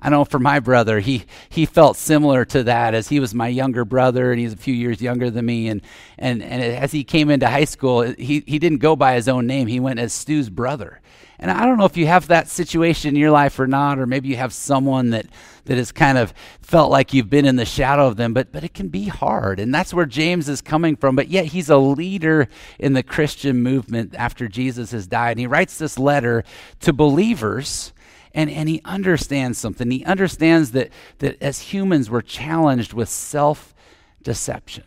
I 0.02 0.10
know 0.10 0.24
for 0.24 0.40
my 0.40 0.60
brother, 0.60 1.00
he, 1.00 1.26
he 1.50 1.66
felt 1.66 1.98
similar 1.98 2.46
to 2.46 2.64
that 2.64 2.94
as 2.94 3.10
he 3.10 3.20
was 3.20 3.36
my 3.36 3.50
younger 3.50 3.84
brother 3.84 4.32
and 4.32 4.40
he's 4.40 4.54
a 4.54 4.58
few 4.58 4.74
years 4.74 5.02
younger 5.02 5.30
than 5.30 5.46
me. 5.46 5.68
And, 5.68 5.82
and, 6.18 6.42
and 6.42 6.64
as 6.64 6.94
he 6.94 7.04
came 7.04 7.30
into 7.30 7.48
high 7.48 7.66
school, 7.66 8.04
he, 8.04 8.44
he 8.48 8.60
didn't 8.60 8.78
go 8.78 8.96
by 8.96 9.16
his 9.16 9.28
own 9.28 9.46
name. 9.46 9.68
He 9.68 9.80
went 9.82 10.00
as 10.00 10.14
Stu's 10.14 10.50
brother. 10.50 11.02
And 11.42 11.50
I 11.50 11.66
don't 11.66 11.78
know 11.78 11.86
if 11.86 11.96
you 11.96 12.08
have 12.08 12.28
that 12.28 12.50
situation 12.50 13.10
in 13.10 13.16
your 13.16 13.32
life 13.32 13.60
or 13.60 13.68
not, 13.68 13.98
or 13.98 14.06
maybe 14.06 14.28
you 14.28 14.36
have 14.36 14.52
someone 14.52 15.12
that, 15.12 15.28
that 15.66 15.78
has 15.78 15.92
kind 15.92 16.18
of 16.18 16.34
felt 16.62 16.92
like 16.92 17.14
you've 17.14 17.30
been 17.30 17.46
in 17.46 17.56
the 17.56 17.66
shadow 17.66 18.08
of 18.08 18.18
them, 18.18 18.34
but, 18.34 18.52
but 18.52 18.66
it 18.66 18.74
can 18.74 18.90
be 18.90 19.06
hard. 19.06 19.58
And 19.60 19.74
that's 19.74 19.94
where 19.94 20.06
James 20.06 20.50
is 20.50 20.62
coming 20.62 20.98
from. 20.98 21.16
But 21.16 21.30
yet 21.30 21.46
he's 21.46 21.70
a 21.70 21.78
leader 21.78 22.50
in 22.78 22.92
the 22.92 23.04
Christian 23.04 23.64
movement 23.64 24.16
after 24.16 24.50
Jesus 24.50 24.92
has 24.92 25.08
died. 25.08 25.32
And 25.32 25.40
he 25.40 25.48
writes 25.48 25.78
this 25.78 25.98
letter 25.98 26.44
to 26.82 26.92
believers. 26.92 27.94
And, 28.34 28.50
and 28.50 28.68
he 28.68 28.82
understands 28.84 29.58
something. 29.58 29.90
He 29.90 30.06
understands 30.06 30.72
that, 30.72 30.90
that 31.18 31.42
as 31.42 31.60
humans, 31.60 32.12
we're 32.12 32.22
challenged 32.22 32.94
with 32.94 33.10
self 33.10 33.74
deception. 34.22 34.84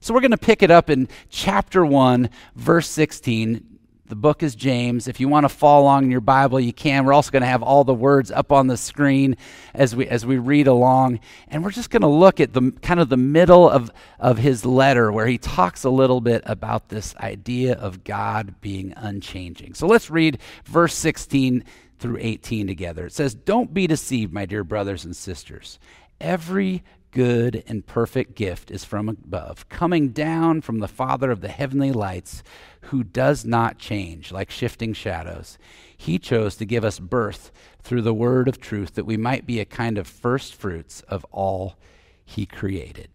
So 0.00 0.14
we're 0.14 0.20
going 0.20 0.30
to 0.30 0.38
pick 0.38 0.62
it 0.62 0.70
up 0.70 0.88
in 0.88 1.08
chapter 1.28 1.84
1, 1.84 2.30
verse 2.56 2.88
16. 2.88 3.69
The 4.10 4.16
book 4.16 4.42
is 4.42 4.56
James. 4.56 5.06
If 5.06 5.20
you 5.20 5.28
want 5.28 5.44
to 5.44 5.48
follow 5.48 5.84
along 5.84 6.02
in 6.02 6.10
your 6.10 6.20
Bible, 6.20 6.58
you 6.58 6.72
can. 6.72 7.04
We're 7.04 7.12
also 7.12 7.30
going 7.30 7.42
to 7.42 7.48
have 7.48 7.62
all 7.62 7.84
the 7.84 7.94
words 7.94 8.32
up 8.32 8.50
on 8.50 8.66
the 8.66 8.76
screen 8.76 9.36
as 9.72 9.94
we 9.94 10.08
as 10.08 10.26
we 10.26 10.36
read 10.36 10.66
along, 10.66 11.20
and 11.46 11.62
we're 11.62 11.70
just 11.70 11.90
going 11.90 12.02
to 12.02 12.08
look 12.08 12.40
at 12.40 12.52
the 12.52 12.72
kind 12.82 12.98
of 12.98 13.08
the 13.08 13.16
middle 13.16 13.70
of 13.70 13.88
of 14.18 14.38
his 14.38 14.66
letter 14.66 15.12
where 15.12 15.28
he 15.28 15.38
talks 15.38 15.84
a 15.84 15.90
little 15.90 16.20
bit 16.20 16.42
about 16.44 16.88
this 16.88 17.14
idea 17.18 17.74
of 17.74 18.02
God 18.02 18.60
being 18.60 18.92
unchanging. 18.96 19.74
So 19.74 19.86
let's 19.86 20.10
read 20.10 20.40
verse 20.64 20.94
16 20.94 21.62
through 22.00 22.18
18 22.20 22.66
together. 22.66 23.06
It 23.06 23.12
says, 23.12 23.36
"Don't 23.36 23.72
be 23.72 23.86
deceived, 23.86 24.32
my 24.32 24.44
dear 24.44 24.64
brothers 24.64 25.04
and 25.04 25.14
sisters. 25.14 25.78
Every 26.20 26.84
good 27.10 27.64
and 27.66 27.86
perfect 27.86 28.34
gift 28.34 28.70
is 28.70 28.84
from 28.84 29.08
above, 29.08 29.68
coming 29.68 30.10
down 30.10 30.60
from 30.60 30.78
the 30.78 30.88
Father 30.88 31.30
of 31.30 31.40
the 31.40 31.48
heavenly 31.48 31.92
lights, 31.92 32.42
who 32.82 33.02
does 33.02 33.44
not 33.44 33.78
change 33.78 34.30
like 34.30 34.50
shifting 34.50 34.92
shadows. 34.92 35.58
He 35.96 36.18
chose 36.18 36.56
to 36.56 36.64
give 36.64 36.84
us 36.84 36.98
birth 36.98 37.50
through 37.82 38.02
the 38.02 38.14
word 38.14 38.48
of 38.48 38.60
truth 38.60 38.94
that 38.94 39.06
we 39.06 39.16
might 39.16 39.46
be 39.46 39.60
a 39.60 39.64
kind 39.64 39.98
of 39.98 40.06
first 40.06 40.54
fruits 40.54 41.00
of 41.02 41.24
all 41.30 41.76
he 42.24 42.46
created. 42.46 43.08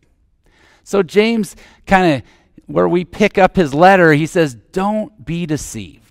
So, 0.84 1.02
James 1.02 1.56
kind 1.88 2.16
of, 2.16 2.22
where 2.68 2.88
we 2.88 3.06
pick 3.06 3.38
up 3.38 3.56
his 3.56 3.74
letter, 3.74 4.14
he 4.14 4.26
says, 4.26 4.56
Don't 4.56 5.26
be 5.26 5.46
deceived. 5.46 6.05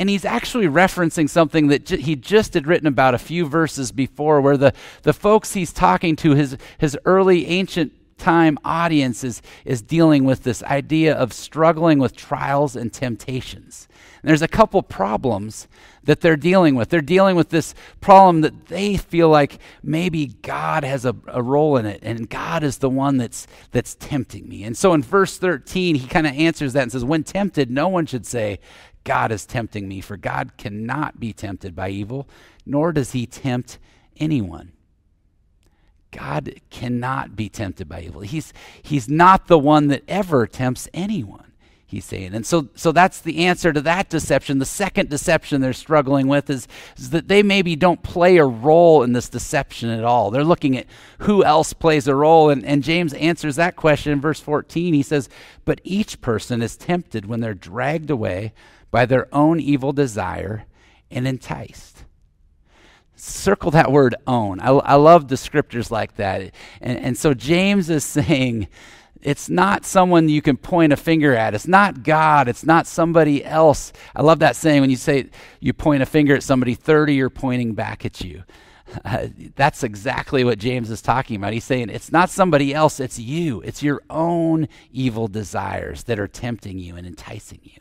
And 0.00 0.08
he's 0.08 0.24
actually 0.24 0.66
referencing 0.66 1.28
something 1.28 1.68
that 1.68 1.84
j- 1.84 2.00
he 2.00 2.16
just 2.16 2.54
had 2.54 2.66
written 2.66 2.86
about 2.86 3.12
a 3.12 3.18
few 3.18 3.46
verses 3.46 3.92
before, 3.92 4.40
where 4.40 4.56
the, 4.56 4.72
the 5.02 5.12
folks 5.12 5.52
he's 5.52 5.74
talking 5.74 6.16
to, 6.16 6.34
his, 6.34 6.56
his 6.78 6.96
early 7.04 7.46
ancient 7.46 7.92
time 8.16 8.58
audience, 8.64 9.22
is, 9.22 9.42
is 9.66 9.82
dealing 9.82 10.24
with 10.24 10.42
this 10.42 10.62
idea 10.62 11.14
of 11.14 11.34
struggling 11.34 11.98
with 11.98 12.16
trials 12.16 12.76
and 12.76 12.94
temptations. 12.94 13.88
And 14.22 14.30
there's 14.30 14.40
a 14.40 14.48
couple 14.48 14.82
problems 14.82 15.68
that 16.04 16.22
they're 16.22 16.36
dealing 16.36 16.74
with. 16.74 16.88
They're 16.88 17.02
dealing 17.02 17.36
with 17.36 17.50
this 17.50 17.74
problem 18.00 18.40
that 18.40 18.66
they 18.66 18.96
feel 18.96 19.28
like 19.28 19.58
maybe 19.82 20.28
God 20.40 20.82
has 20.82 21.04
a, 21.04 21.14
a 21.26 21.42
role 21.42 21.76
in 21.76 21.84
it, 21.84 22.00
and 22.02 22.28
God 22.28 22.62
is 22.62 22.78
the 22.78 22.88
one 22.88 23.18
that's, 23.18 23.46
that's 23.70 23.96
tempting 23.96 24.48
me. 24.48 24.64
And 24.64 24.76
so 24.76 24.94
in 24.94 25.02
verse 25.02 25.36
13, 25.36 25.96
he 25.96 26.06
kind 26.06 26.26
of 26.26 26.32
answers 26.34 26.72
that 26.72 26.84
and 26.84 26.92
says, 26.92 27.04
When 27.04 27.22
tempted, 27.22 27.70
no 27.70 27.88
one 27.88 28.06
should 28.06 28.24
say, 28.24 28.60
God 29.04 29.32
is 29.32 29.46
tempting 29.46 29.88
me, 29.88 30.00
for 30.00 30.16
God 30.16 30.56
cannot 30.56 31.18
be 31.18 31.32
tempted 31.32 31.74
by 31.74 31.88
evil, 31.90 32.28
nor 32.66 32.92
does 32.92 33.12
he 33.12 33.26
tempt 33.26 33.78
anyone. 34.18 34.72
God 36.10 36.60
cannot 36.70 37.36
be 37.36 37.48
tempted 37.48 37.88
by 37.88 38.02
evil. 38.02 38.20
He's, 38.20 38.52
he's 38.82 39.08
not 39.08 39.46
the 39.46 39.58
one 39.58 39.88
that 39.88 40.02
ever 40.08 40.46
tempts 40.46 40.88
anyone, 40.92 41.52
he's 41.86 42.04
saying. 42.04 42.34
And 42.34 42.44
so, 42.44 42.68
so 42.74 42.90
that's 42.90 43.20
the 43.20 43.46
answer 43.46 43.72
to 43.72 43.80
that 43.82 44.10
deception. 44.10 44.58
The 44.58 44.64
second 44.64 45.08
deception 45.08 45.60
they're 45.60 45.72
struggling 45.72 46.26
with 46.26 46.50
is, 46.50 46.66
is 46.98 47.10
that 47.10 47.28
they 47.28 47.42
maybe 47.42 47.76
don't 47.76 48.02
play 48.02 48.38
a 48.38 48.44
role 48.44 49.02
in 49.02 49.12
this 49.12 49.28
deception 49.28 49.88
at 49.88 50.04
all. 50.04 50.30
They're 50.30 50.44
looking 50.44 50.76
at 50.76 50.86
who 51.20 51.44
else 51.44 51.72
plays 51.72 52.08
a 52.08 52.14
role. 52.14 52.50
And, 52.50 52.64
and 52.64 52.82
James 52.82 53.14
answers 53.14 53.56
that 53.56 53.76
question 53.76 54.12
in 54.12 54.20
verse 54.20 54.40
14. 54.40 54.92
He 54.92 55.02
says, 55.02 55.28
But 55.64 55.80
each 55.84 56.20
person 56.20 56.60
is 56.60 56.76
tempted 56.76 57.26
when 57.26 57.40
they're 57.40 57.54
dragged 57.54 58.10
away 58.10 58.52
by 58.90 59.06
their 59.06 59.32
own 59.34 59.60
evil 59.60 59.92
desire 59.92 60.66
and 61.10 61.26
enticed. 61.26 62.04
Circle 63.16 63.72
that 63.72 63.92
word 63.92 64.14
own. 64.26 64.60
I, 64.60 64.68
I 64.70 64.94
love 64.94 65.26
descriptors 65.26 65.90
like 65.90 66.16
that. 66.16 66.52
And, 66.80 66.98
and 66.98 67.18
so 67.18 67.34
James 67.34 67.90
is 67.90 68.04
saying 68.04 68.68
it's 69.22 69.50
not 69.50 69.84
someone 69.84 70.28
you 70.28 70.40
can 70.40 70.56
point 70.56 70.92
a 70.92 70.96
finger 70.96 71.34
at. 71.34 71.54
It's 71.54 71.68
not 71.68 72.02
God. 72.02 72.48
It's 72.48 72.64
not 72.64 72.86
somebody 72.86 73.44
else. 73.44 73.92
I 74.16 74.22
love 74.22 74.38
that 74.38 74.56
saying 74.56 74.80
when 74.80 74.90
you 74.90 74.96
say 74.96 75.28
you 75.60 75.74
point 75.74 76.02
a 76.02 76.06
finger 76.06 76.34
at 76.34 76.42
somebody, 76.42 76.74
30 76.74 77.20
are 77.20 77.30
pointing 77.30 77.74
back 77.74 78.06
at 78.06 78.22
you. 78.22 78.44
That's 79.56 79.82
exactly 79.82 80.44
what 80.44 80.58
James 80.58 80.90
is 80.90 81.02
talking 81.02 81.36
about. 81.36 81.52
He's 81.52 81.64
saying 81.64 81.90
it's 81.90 82.12
not 82.12 82.30
somebody 82.30 82.74
else, 82.74 83.00
it's 83.00 83.18
you. 83.18 83.60
It's 83.62 83.82
your 83.82 84.02
own 84.10 84.68
evil 84.92 85.28
desires 85.28 86.04
that 86.04 86.18
are 86.18 86.28
tempting 86.28 86.78
you 86.78 86.96
and 86.96 87.06
enticing 87.06 87.60
you. 87.62 87.80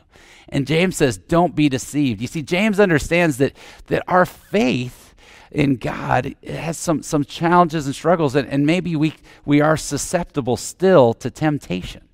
And 0.50 0.66
James 0.66 0.98
says, 0.98 1.18
don't 1.18 1.56
be 1.56 1.70
deceived. 1.70 2.22
You 2.22 2.28
see, 2.28 2.42
James 2.42 2.80
understands 2.80 3.38
that, 3.38 3.56
that 3.88 4.04
our 4.08 4.25
faith 4.25 5.13
in 5.51 5.75
God 5.78 6.36
has 6.46 6.78
some, 6.78 7.04
some 7.04 7.24
challenges 7.24 7.86
and 7.86 7.96
struggles, 7.96 8.36
and, 8.36 8.48
and 8.48 8.66
maybe 8.66 8.96
we, 8.96 9.13
we 9.46 9.62
are 9.62 9.78
susceptible 9.78 10.58
still 10.58 11.13
to 11.16 11.30
temptation. 11.30 12.09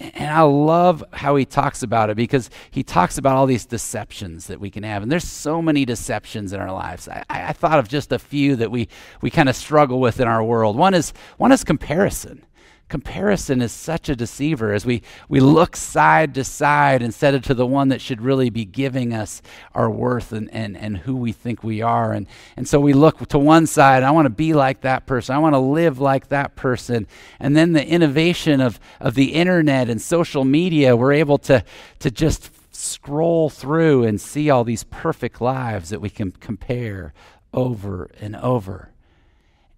And 0.00 0.30
I 0.30 0.42
love 0.42 1.02
how 1.12 1.34
he 1.34 1.44
talks 1.44 1.82
about 1.82 2.08
it 2.08 2.16
because 2.16 2.50
he 2.70 2.84
talks 2.84 3.18
about 3.18 3.36
all 3.36 3.46
these 3.46 3.66
deceptions 3.66 4.46
that 4.46 4.60
we 4.60 4.70
can 4.70 4.84
have. 4.84 5.02
And 5.02 5.10
there's 5.10 5.26
so 5.26 5.60
many 5.60 5.84
deceptions 5.84 6.52
in 6.52 6.60
our 6.60 6.72
lives. 6.72 7.08
I, 7.08 7.24
I 7.28 7.52
thought 7.52 7.80
of 7.80 7.88
just 7.88 8.12
a 8.12 8.18
few 8.18 8.54
that 8.56 8.70
we, 8.70 8.88
we 9.22 9.30
kind 9.30 9.48
of 9.48 9.56
struggle 9.56 10.00
with 10.00 10.20
in 10.20 10.28
our 10.28 10.42
world. 10.44 10.76
One 10.76 10.94
is, 10.94 11.12
one 11.36 11.50
is 11.50 11.64
comparison. 11.64 12.44
Comparison 12.88 13.60
is 13.60 13.70
such 13.70 14.08
a 14.08 14.16
deceiver 14.16 14.72
as 14.72 14.86
we, 14.86 15.02
we 15.28 15.40
look 15.40 15.76
side 15.76 16.34
to 16.34 16.44
side 16.44 17.02
instead 17.02 17.34
of 17.34 17.42
to 17.42 17.54
the 17.54 17.66
one 17.66 17.88
that 17.88 18.00
should 18.00 18.22
really 18.22 18.48
be 18.48 18.64
giving 18.64 19.12
us 19.12 19.42
our 19.74 19.90
worth 19.90 20.32
and, 20.32 20.50
and, 20.52 20.76
and 20.76 20.96
who 20.98 21.14
we 21.14 21.32
think 21.32 21.62
we 21.62 21.82
are. 21.82 22.12
And, 22.12 22.26
and 22.56 22.66
so 22.66 22.80
we 22.80 22.94
look 22.94 23.26
to 23.28 23.38
one 23.38 23.66
side, 23.66 24.02
I 24.02 24.10
want 24.10 24.26
to 24.26 24.30
be 24.30 24.54
like 24.54 24.80
that 24.82 25.06
person, 25.06 25.34
I 25.34 25.38
want 25.38 25.54
to 25.54 25.58
live 25.58 25.98
like 25.98 26.28
that 26.28 26.56
person. 26.56 27.06
And 27.38 27.54
then 27.54 27.72
the 27.72 27.86
innovation 27.86 28.60
of, 28.60 28.80
of 29.00 29.14
the 29.14 29.34
internet 29.34 29.90
and 29.90 30.00
social 30.00 30.44
media, 30.44 30.96
we're 30.96 31.12
able 31.12 31.38
to, 31.38 31.62
to 31.98 32.10
just 32.10 32.50
scroll 32.74 33.50
through 33.50 34.04
and 34.04 34.20
see 34.20 34.48
all 34.48 34.64
these 34.64 34.84
perfect 34.84 35.40
lives 35.40 35.90
that 35.90 36.00
we 36.00 36.08
can 36.08 36.30
compare 36.30 37.12
over 37.52 38.10
and 38.20 38.36
over. 38.36 38.90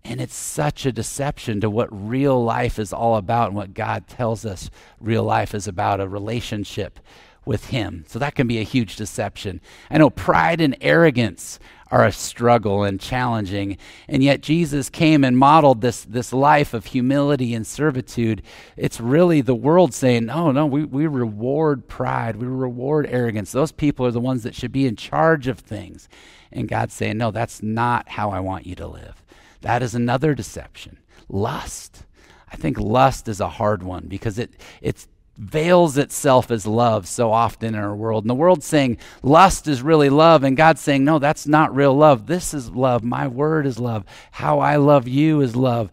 And 0.04 0.20
it's 0.20 0.36
such 0.36 0.86
a 0.86 0.92
deception 0.92 1.60
to 1.60 1.70
what 1.70 1.88
real 1.90 2.42
life 2.42 2.78
is 2.78 2.92
all 2.92 3.16
about 3.16 3.48
and 3.48 3.56
what 3.56 3.74
God 3.74 4.08
tells 4.08 4.44
us 4.46 4.70
real 5.00 5.24
life 5.24 5.54
is 5.54 5.68
about 5.68 6.00
a 6.00 6.08
relationship 6.08 6.98
with 7.44 7.66
Him. 7.66 8.04
So 8.06 8.18
that 8.18 8.34
can 8.34 8.46
be 8.46 8.58
a 8.58 8.64
huge 8.64 8.96
deception. 8.96 9.60
I 9.90 9.98
know 9.98 10.10
pride 10.10 10.60
and 10.60 10.76
arrogance 10.80 11.58
are 11.90 12.04
a 12.04 12.12
struggle 12.12 12.84
and 12.84 13.00
challenging, 13.00 13.76
and 14.08 14.22
yet 14.22 14.40
Jesus 14.40 14.88
came 14.88 15.24
and 15.24 15.36
modeled 15.36 15.80
this, 15.80 16.04
this 16.04 16.32
life 16.32 16.72
of 16.72 16.86
humility 16.86 17.52
and 17.52 17.66
servitude. 17.66 18.42
It's 18.76 19.00
really 19.00 19.40
the 19.40 19.56
world 19.56 19.92
saying, 19.92 20.26
no, 20.26 20.52
no, 20.52 20.66
we, 20.66 20.84
we 20.84 21.06
reward 21.08 21.88
pride, 21.88 22.36
we 22.36 22.46
reward 22.46 23.08
arrogance. 23.10 23.50
Those 23.50 23.72
people 23.72 24.06
are 24.06 24.12
the 24.12 24.20
ones 24.20 24.44
that 24.44 24.54
should 24.54 24.72
be 24.72 24.86
in 24.86 24.94
charge 24.94 25.48
of 25.48 25.58
things. 25.58 26.08
And 26.52 26.68
God's 26.68 26.94
saying, 26.94 27.18
no, 27.18 27.32
that's 27.32 27.62
not 27.62 28.08
how 28.10 28.30
I 28.30 28.38
want 28.40 28.66
you 28.66 28.76
to 28.76 28.86
live. 28.86 29.24
That 29.60 29.82
is 29.82 29.94
another 29.94 30.34
deception. 30.34 30.98
Lust. 31.28 32.04
I 32.50 32.56
think 32.56 32.78
lust 32.78 33.28
is 33.28 33.40
a 33.40 33.48
hard 33.48 33.82
one 33.82 34.06
because 34.08 34.38
it, 34.38 34.50
it 34.80 35.06
veils 35.36 35.96
itself 35.96 36.50
as 36.50 36.66
love 36.66 37.06
so 37.06 37.32
often 37.32 37.74
in 37.74 37.80
our 37.80 37.94
world. 37.94 38.24
And 38.24 38.30
the 38.30 38.34
world's 38.34 38.66
saying 38.66 38.98
lust 39.22 39.68
is 39.68 39.82
really 39.82 40.10
love, 40.10 40.42
and 40.42 40.56
God's 40.56 40.80
saying, 40.80 41.04
no, 41.04 41.18
that's 41.18 41.46
not 41.46 41.74
real 41.74 41.94
love. 41.94 42.26
This 42.26 42.52
is 42.52 42.70
love. 42.70 43.04
My 43.04 43.28
word 43.28 43.66
is 43.66 43.78
love. 43.78 44.04
How 44.32 44.58
I 44.58 44.76
love 44.76 45.06
you 45.06 45.40
is 45.40 45.54
love. 45.54 45.90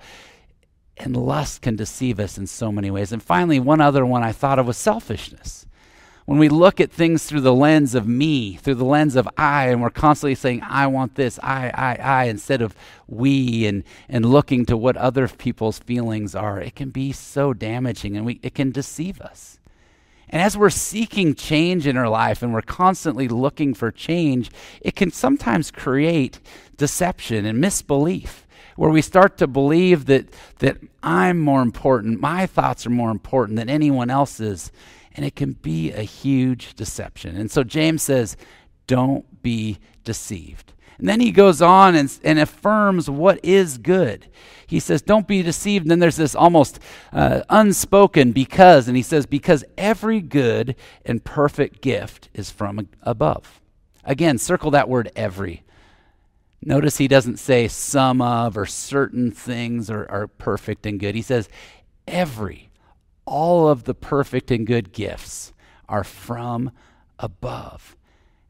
And 0.98 1.16
lust 1.16 1.62
can 1.62 1.76
deceive 1.76 2.20
us 2.20 2.40
in 2.40 2.48
so 2.48 2.72
many 2.72 2.90
ways. 2.90 3.12
And 3.12 3.22
finally, 3.22 3.60
one 3.60 3.82
other 3.82 4.06
one 4.06 4.24
I 4.24 4.32
thought 4.32 4.58
of 4.58 4.66
was 4.66 4.78
selfishness 4.78 5.67
when 6.28 6.40
we 6.40 6.50
look 6.50 6.82
at 6.82 6.92
things 6.92 7.24
through 7.24 7.40
the 7.40 7.54
lens 7.54 7.96
of 7.96 8.06
me, 8.06 8.58
through 8.58 8.76
the 8.76 8.84
lens 8.84 9.16
of 9.16 9.30
I, 9.38 9.70
and 9.70 9.82
we're 9.82 9.90
constantly 9.90 10.36
saying, 10.36 10.62
I 10.62 10.86
want 10.88 11.16
this, 11.16 11.40
I, 11.42 11.72
I, 11.74 11.96
I, 11.96 12.24
instead 12.26 12.62
of 12.62 12.76
we, 13.08 13.66
and, 13.66 13.86
and 14.10 14.26
looking 14.26 14.66
to 14.66 14.76
what 14.76 14.98
other 14.98 15.30
people's 15.30 15.80
feelings 15.80 16.36
are, 16.36 16.60
it 16.60 16.76
can 16.76 16.90
be 16.90 17.14
so 17.14 17.54
damaging 17.54 18.18
and 18.18 18.26
we, 18.26 18.42
it 18.44 18.54
can 18.54 18.72
deceive 18.72 19.22
us. 19.22 19.58
And 20.28 20.42
as 20.42 20.58
we're 20.58 20.70
seeking 20.70 21.34
change 21.34 21.88
in 21.88 21.96
our 21.96 22.10
life 22.10 22.44
and 22.44 22.54
we're 22.54 22.62
constantly 22.62 23.30
looking 23.30 23.74
for 23.74 23.90
change, 23.90 24.52
it 24.82 24.98
can 24.98 25.12
sometimes 25.12 25.72
create 25.72 26.42
deception 26.76 27.46
and 27.46 27.62
misbelief 27.62 28.46
where 28.76 28.92
we 28.92 29.02
start 29.02 29.38
to 29.38 29.48
believe 29.48 30.08
that, 30.08 30.26
that 30.60 30.78
I'm 31.02 31.40
more 31.40 31.62
important, 31.62 32.20
my 32.20 32.46
thoughts 32.48 32.86
are 32.86 32.90
more 32.90 33.12
important 33.12 33.56
than 33.56 33.70
anyone 33.70 34.10
else's 34.10 34.74
and 35.18 35.26
it 35.26 35.36
can 35.36 35.54
be 35.54 35.92
a 35.92 36.04
huge 36.04 36.76
deception. 36.76 37.36
And 37.36 37.52
so 37.52 37.64
James 37.64 38.04
says, 38.04 38.38
Don't 38.86 39.42
be 39.42 39.80
deceived. 40.04 40.74
And 41.00 41.10
then 41.10 41.20
he 41.20 41.32
goes 41.32 41.62
on 41.62 41.96
and, 41.96 42.18
and 42.24 42.40
affirms 42.40 43.10
what 43.10 43.44
is 43.44 43.78
good. 43.78 44.30
He 44.68 44.80
says, 44.80 45.02
Don't 45.02 45.28
be 45.28 45.42
deceived. 45.42 45.86
And 45.86 45.92
then 45.92 46.00
there's 46.00 46.16
this 46.16 46.36
almost 46.36 46.80
uh, 47.12 47.42
unspoken 47.50 48.32
because, 48.32 48.88
and 48.88 48.96
he 48.96 49.04
says, 49.04 49.26
Because 49.26 49.66
every 49.78 50.22
good 50.22 50.76
and 51.04 51.24
perfect 51.24 51.82
gift 51.82 52.30
is 52.34 52.52
from 52.52 52.88
above. 53.02 53.60
Again, 54.04 54.38
circle 54.38 54.72
that 54.72 54.88
word 54.88 55.12
every. 55.16 55.64
Notice 56.62 56.98
he 56.98 57.08
doesn't 57.08 57.38
say 57.38 57.68
some 57.68 58.22
of 58.22 58.58
or 58.58 58.66
certain 58.66 59.32
things 59.32 59.90
are, 59.90 60.10
are 60.10 60.28
perfect 60.28 60.86
and 60.86 61.00
good. 61.00 61.16
He 61.16 61.22
says, 61.22 61.50
Every, 62.08 62.67
all 63.28 63.68
of 63.68 63.84
the 63.84 63.94
perfect 63.94 64.50
and 64.50 64.66
good 64.66 64.92
gifts 64.92 65.54
are 65.88 66.04
from 66.04 66.72
above. 67.20 67.96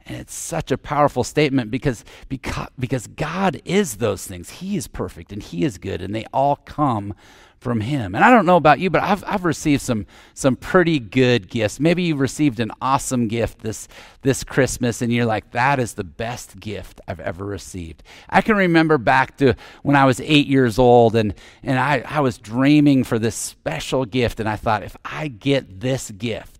And 0.05 0.17
it's 0.17 0.33
such 0.33 0.71
a 0.71 0.77
powerful 0.77 1.25
statement 1.25 1.69
because, 1.69 2.05
because, 2.29 2.69
because 2.79 3.07
God 3.07 3.61
is 3.65 3.97
those 3.97 4.25
things. 4.25 4.49
He 4.51 4.77
is 4.77 4.87
perfect 4.87 5.33
and 5.33 5.43
He 5.43 5.65
is 5.65 5.77
good, 5.77 6.01
and 6.01 6.15
they 6.15 6.25
all 6.31 6.55
come 6.55 7.13
from 7.59 7.81
Him. 7.81 8.15
And 8.15 8.23
I 8.23 8.29
don't 8.29 8.45
know 8.45 8.55
about 8.55 8.79
you, 8.79 8.89
but 8.89 9.01
I've, 9.01 9.23
I've 9.25 9.45
received 9.45 9.81
some, 9.81 10.05
some 10.33 10.55
pretty 10.55 10.99
good 10.99 11.49
gifts. 11.49 11.79
Maybe 11.79 12.03
you 12.03 12.15
received 12.15 12.59
an 12.59 12.71
awesome 12.81 13.27
gift 13.27 13.59
this, 13.59 13.87
this 14.21 14.43
Christmas, 14.43 15.01
and 15.01 15.11
you're 15.11 15.25
like, 15.25 15.51
that 15.51 15.79
is 15.79 15.93
the 15.93 16.03
best 16.03 16.59
gift 16.59 17.01
I've 17.07 17.19
ever 17.19 17.45
received. 17.45 18.03
I 18.29 18.41
can 18.41 18.55
remember 18.55 18.97
back 18.97 19.37
to 19.37 19.55
when 19.83 19.95
I 19.95 20.05
was 20.05 20.19
eight 20.21 20.47
years 20.47 20.79
old, 20.79 21.15
and, 21.15 21.33
and 21.63 21.79
I, 21.79 22.03
I 22.05 22.19
was 22.19 22.37
dreaming 22.37 23.03
for 23.03 23.19
this 23.19 23.35
special 23.35 24.05
gift, 24.05 24.39
and 24.39 24.47
I 24.47 24.55
thought, 24.55 24.83
if 24.83 24.95
I 25.05 25.27
get 25.27 25.79
this 25.79 26.11
gift, 26.11 26.56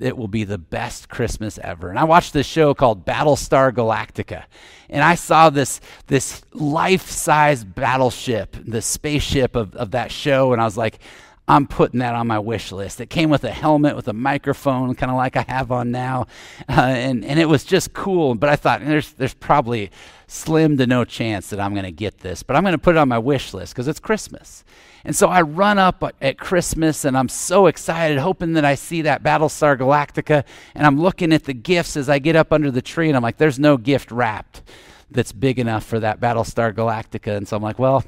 it 0.00 0.16
will 0.16 0.28
be 0.28 0.44
the 0.44 0.58
best 0.58 1.08
Christmas 1.08 1.58
ever. 1.62 1.88
And 1.90 1.98
I 1.98 2.04
watched 2.04 2.32
this 2.32 2.46
show 2.46 2.74
called 2.74 3.04
Battlestar 3.04 3.72
Galactica. 3.72 4.44
And 4.88 5.02
I 5.02 5.16
saw 5.16 5.50
this, 5.50 5.80
this 6.06 6.42
life 6.52 7.10
size 7.10 7.64
battleship, 7.64 8.56
the 8.64 8.80
spaceship 8.80 9.56
of, 9.56 9.74
of 9.74 9.90
that 9.90 10.10
show. 10.12 10.52
And 10.52 10.62
I 10.62 10.64
was 10.64 10.76
like, 10.76 11.00
I'm 11.48 11.66
putting 11.66 12.00
that 12.00 12.14
on 12.14 12.26
my 12.26 12.38
wish 12.38 12.72
list. 12.72 13.00
It 13.00 13.08
came 13.08 13.30
with 13.30 13.42
a 13.42 13.50
helmet 13.50 13.96
with 13.96 14.06
a 14.06 14.12
microphone, 14.12 14.94
kind 14.94 15.10
of 15.10 15.16
like 15.16 15.34
I 15.34 15.46
have 15.48 15.72
on 15.72 15.90
now, 15.90 16.26
uh, 16.68 16.80
and 16.82 17.24
and 17.24 17.40
it 17.40 17.46
was 17.46 17.64
just 17.64 17.94
cool. 17.94 18.34
But 18.34 18.50
I 18.50 18.56
thought 18.56 18.84
there's 18.84 19.12
there's 19.12 19.34
probably 19.34 19.90
slim 20.26 20.76
to 20.76 20.86
no 20.86 21.06
chance 21.06 21.48
that 21.48 21.58
I'm 21.58 21.72
going 21.72 21.86
to 21.86 21.90
get 21.90 22.18
this, 22.18 22.42
but 22.42 22.54
I'm 22.54 22.62
going 22.62 22.72
to 22.72 22.78
put 22.78 22.96
it 22.96 22.98
on 22.98 23.08
my 23.08 23.18
wish 23.18 23.54
list 23.54 23.72
because 23.72 23.88
it's 23.88 23.98
Christmas. 23.98 24.62
And 25.04 25.16
so 25.16 25.28
I 25.28 25.40
run 25.40 25.78
up 25.78 26.04
at 26.20 26.38
Christmas 26.38 27.06
and 27.06 27.16
I'm 27.16 27.30
so 27.30 27.66
excited, 27.66 28.18
hoping 28.18 28.52
that 28.52 28.64
I 28.64 28.74
see 28.74 29.02
that 29.02 29.22
Battlestar 29.22 29.78
Galactica. 29.78 30.44
And 30.74 30.86
I'm 30.86 31.00
looking 31.00 31.32
at 31.32 31.44
the 31.44 31.54
gifts 31.54 31.96
as 31.96 32.10
I 32.10 32.18
get 32.18 32.36
up 32.36 32.52
under 32.52 32.70
the 32.70 32.82
tree, 32.82 33.08
and 33.08 33.16
I'm 33.16 33.22
like, 33.22 33.38
there's 33.38 33.58
no 33.58 33.78
gift 33.78 34.10
wrapped 34.10 34.62
that's 35.10 35.32
big 35.32 35.58
enough 35.58 35.84
for 35.84 35.98
that 36.00 36.20
Battlestar 36.20 36.74
Galactica. 36.74 37.34
And 37.34 37.48
so 37.48 37.56
I'm 37.56 37.62
like, 37.62 37.78
well, 37.78 38.04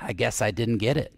I 0.00 0.14
guess 0.14 0.40
I 0.40 0.50
didn't 0.50 0.78
get 0.78 0.96
it. 0.96 1.12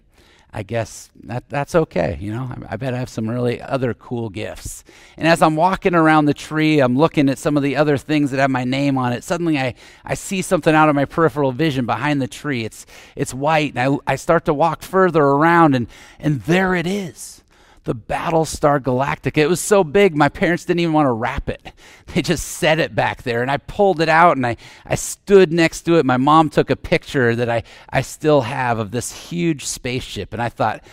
I 0.54 0.62
guess 0.62 1.08
that 1.24 1.48
that's 1.48 1.74
okay. 1.74 2.18
You 2.20 2.32
know, 2.32 2.42
I, 2.42 2.74
I, 2.74 2.76
bet 2.76 2.92
I 2.92 2.98
have 2.98 3.08
some 3.08 3.28
really 3.28 3.62
other 3.62 3.94
cool 3.94 4.28
gifts. 4.28 4.84
And 5.16 5.26
as 5.26 5.40
I'm 5.40 5.56
walking 5.56 5.94
around 5.94 6.26
the 6.26 6.34
tree, 6.34 6.80
I'm 6.80 6.94
looking 6.94 7.30
at 7.30 7.38
some 7.38 7.56
of 7.56 7.62
the 7.62 7.74
other 7.76 7.96
things 7.96 8.30
that 8.30 8.40
have 8.40 8.50
my 8.50 8.64
name 8.64 8.98
on 8.98 9.14
it. 9.14 9.24
Suddenly, 9.24 9.58
I, 9.58 9.74
I 10.04 10.12
see 10.12 10.42
something 10.42 10.74
out 10.74 10.90
of 10.90 10.94
my 10.94 11.06
peripheral 11.06 11.52
vision 11.52 11.86
behind 11.86 12.20
the 12.20 12.28
tree. 12.28 12.64
It's 12.64 12.84
it's 13.16 13.32
white, 13.32 13.74
and 13.74 13.96
I, 14.06 14.12
I 14.12 14.16
start 14.16 14.44
to 14.44 14.54
walk 14.54 14.82
further 14.82 15.22
around, 15.22 15.74
and 15.74 15.86
and 16.18 16.42
there 16.42 16.74
it 16.74 16.86
is 16.86 17.42
the 17.84 17.94
Battlestar 17.94 18.80
Galactica. 18.80 19.38
It 19.38 19.48
was 19.48 19.60
so 19.60 19.82
big, 19.82 20.16
my 20.16 20.28
parents 20.28 20.64
didn't 20.64 20.80
even 20.80 20.92
want 20.92 21.06
to 21.06 21.12
wrap 21.12 21.48
it. 21.48 21.72
They 22.14 22.20
just 22.20 22.46
set 22.46 22.78
it 22.78 22.94
back 22.94 23.22
there. 23.22 23.40
And 23.40 23.50
I 23.50 23.56
pulled 23.56 24.02
it 24.02 24.08
out 24.08 24.36
and 24.36 24.46
I, 24.46 24.58
I 24.84 24.96
stood 24.96 25.50
next 25.50 25.82
to 25.82 25.94
it. 25.94 26.04
My 26.04 26.18
mom 26.18 26.50
took 26.50 26.68
a 26.68 26.76
picture 26.76 27.34
that 27.34 27.48
I, 27.48 27.62
I 27.88 28.02
still 28.02 28.42
have 28.42 28.78
of 28.78 28.90
this 28.90 29.30
huge 29.30 29.64
spaceship. 29.64 30.34
And 30.34 30.42
I 30.42 30.50
thought, 30.50 30.84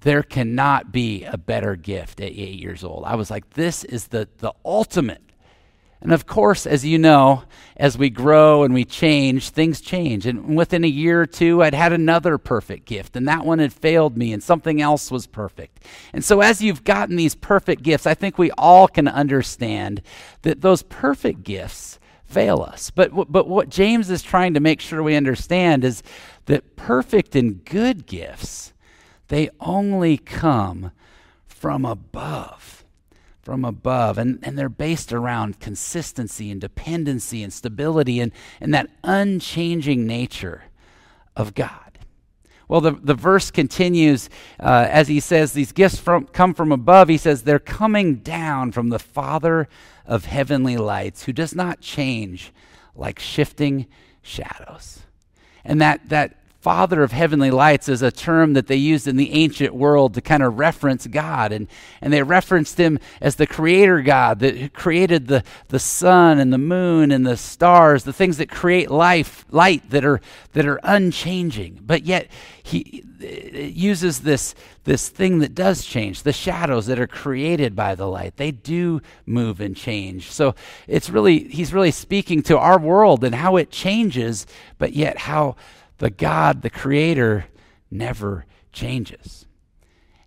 there 0.00 0.22
cannot 0.22 0.92
be 0.92 1.24
a 1.24 1.36
better 1.36 1.76
gift 1.76 2.20
at 2.20 2.30
eight 2.30 2.60
years 2.60 2.84
old. 2.84 3.04
I 3.04 3.16
was 3.16 3.30
like, 3.30 3.50
this 3.50 3.84
is 3.84 4.06
the, 4.06 4.28
the 4.38 4.54
ultimate 4.64 5.25
and 6.00 6.12
of 6.12 6.26
course, 6.26 6.66
as 6.66 6.84
you 6.84 6.98
know, 6.98 7.44
as 7.76 7.96
we 7.96 8.10
grow 8.10 8.62
and 8.62 8.74
we 8.74 8.84
change, 8.84 9.48
things 9.48 9.80
change. 9.80 10.26
And 10.26 10.56
within 10.56 10.84
a 10.84 10.88
year 10.88 11.22
or 11.22 11.26
two, 11.26 11.62
I'd 11.62 11.74
had 11.74 11.92
another 11.92 12.38
perfect 12.38 12.84
gift, 12.84 13.16
and 13.16 13.26
that 13.26 13.44
one 13.44 13.58
had 13.58 13.72
failed 13.72 14.16
me, 14.16 14.32
and 14.32 14.42
something 14.42 14.80
else 14.80 15.10
was 15.10 15.26
perfect. 15.26 15.84
And 16.12 16.24
so, 16.24 16.40
as 16.40 16.62
you've 16.62 16.84
gotten 16.84 17.16
these 17.16 17.34
perfect 17.34 17.82
gifts, 17.82 18.06
I 18.06 18.14
think 18.14 18.38
we 18.38 18.50
all 18.52 18.88
can 18.88 19.08
understand 19.08 20.02
that 20.42 20.60
those 20.60 20.82
perfect 20.82 21.42
gifts 21.42 21.98
fail 22.24 22.60
us. 22.60 22.90
But, 22.90 23.30
but 23.30 23.48
what 23.48 23.68
James 23.68 24.10
is 24.10 24.22
trying 24.22 24.54
to 24.54 24.60
make 24.60 24.80
sure 24.80 25.02
we 25.02 25.16
understand 25.16 25.84
is 25.84 26.02
that 26.46 26.76
perfect 26.76 27.34
and 27.34 27.64
good 27.64 28.06
gifts, 28.06 28.72
they 29.28 29.48
only 29.60 30.18
come 30.18 30.92
from 31.46 31.84
above 31.84 32.75
from 33.46 33.64
above. 33.64 34.18
And, 34.18 34.40
and 34.42 34.58
they're 34.58 34.68
based 34.68 35.12
around 35.12 35.60
consistency 35.60 36.50
and 36.50 36.60
dependency 36.60 37.44
and 37.44 37.52
stability 37.52 38.18
and, 38.18 38.32
and 38.60 38.74
that 38.74 38.90
unchanging 39.04 40.04
nature 40.04 40.64
of 41.36 41.54
God. 41.54 42.00
Well, 42.66 42.80
the, 42.80 42.90
the 42.90 43.14
verse 43.14 43.52
continues 43.52 44.28
uh, 44.58 44.88
as 44.90 45.06
he 45.06 45.20
says, 45.20 45.52
These 45.52 45.70
gifts 45.70 45.96
from, 45.96 46.26
come 46.26 46.54
from 46.54 46.72
above. 46.72 47.06
He 47.06 47.18
says, 47.18 47.44
They're 47.44 47.60
coming 47.60 48.16
down 48.16 48.72
from 48.72 48.88
the 48.88 48.98
Father 48.98 49.68
of 50.04 50.24
heavenly 50.24 50.76
lights, 50.76 51.22
who 51.22 51.32
does 51.32 51.54
not 51.54 51.80
change 51.80 52.52
like 52.96 53.20
shifting 53.20 53.86
shadows. 54.22 55.02
And 55.64 55.80
that, 55.80 56.08
that 56.08 56.36
Father 56.66 57.04
of 57.04 57.12
heavenly 57.12 57.52
lights 57.52 57.88
is 57.88 58.02
a 58.02 58.10
term 58.10 58.54
that 58.54 58.66
they 58.66 58.74
used 58.74 59.06
in 59.06 59.16
the 59.16 59.32
ancient 59.34 59.72
world 59.72 60.14
to 60.14 60.20
kind 60.20 60.42
of 60.42 60.58
reference 60.58 61.06
God. 61.06 61.52
And, 61.52 61.68
and 62.00 62.12
they 62.12 62.24
referenced 62.24 62.76
him 62.76 62.98
as 63.20 63.36
the 63.36 63.46
creator 63.46 64.02
God 64.02 64.40
that 64.40 64.72
created 64.72 65.28
the, 65.28 65.44
the 65.68 65.78
sun 65.78 66.40
and 66.40 66.52
the 66.52 66.58
moon 66.58 67.12
and 67.12 67.24
the 67.24 67.36
stars, 67.36 68.02
the 68.02 68.12
things 68.12 68.38
that 68.38 68.50
create 68.50 68.90
life, 68.90 69.44
light 69.48 69.90
that 69.90 70.04
are, 70.04 70.20
that 70.54 70.66
are 70.66 70.80
unchanging. 70.82 71.82
But 71.86 72.02
yet, 72.02 72.28
he 72.64 73.04
uses 73.20 74.22
this, 74.22 74.56
this 74.82 75.08
thing 75.08 75.38
that 75.38 75.54
does 75.54 75.84
change 75.84 76.24
the 76.24 76.32
shadows 76.32 76.86
that 76.86 76.98
are 76.98 77.06
created 77.06 77.76
by 77.76 77.94
the 77.94 78.08
light. 78.08 78.38
They 78.38 78.50
do 78.50 79.00
move 79.24 79.60
and 79.60 79.76
change. 79.76 80.32
So 80.32 80.56
it's 80.88 81.10
really, 81.10 81.44
he's 81.44 81.72
really 81.72 81.92
speaking 81.92 82.42
to 82.42 82.58
our 82.58 82.80
world 82.80 83.22
and 83.22 83.36
how 83.36 83.54
it 83.54 83.70
changes, 83.70 84.48
but 84.78 84.94
yet 84.94 85.16
how 85.16 85.54
the 85.98 86.10
God, 86.10 86.62
the 86.62 86.70
Creator, 86.70 87.46
never 87.90 88.46
changes. 88.72 89.46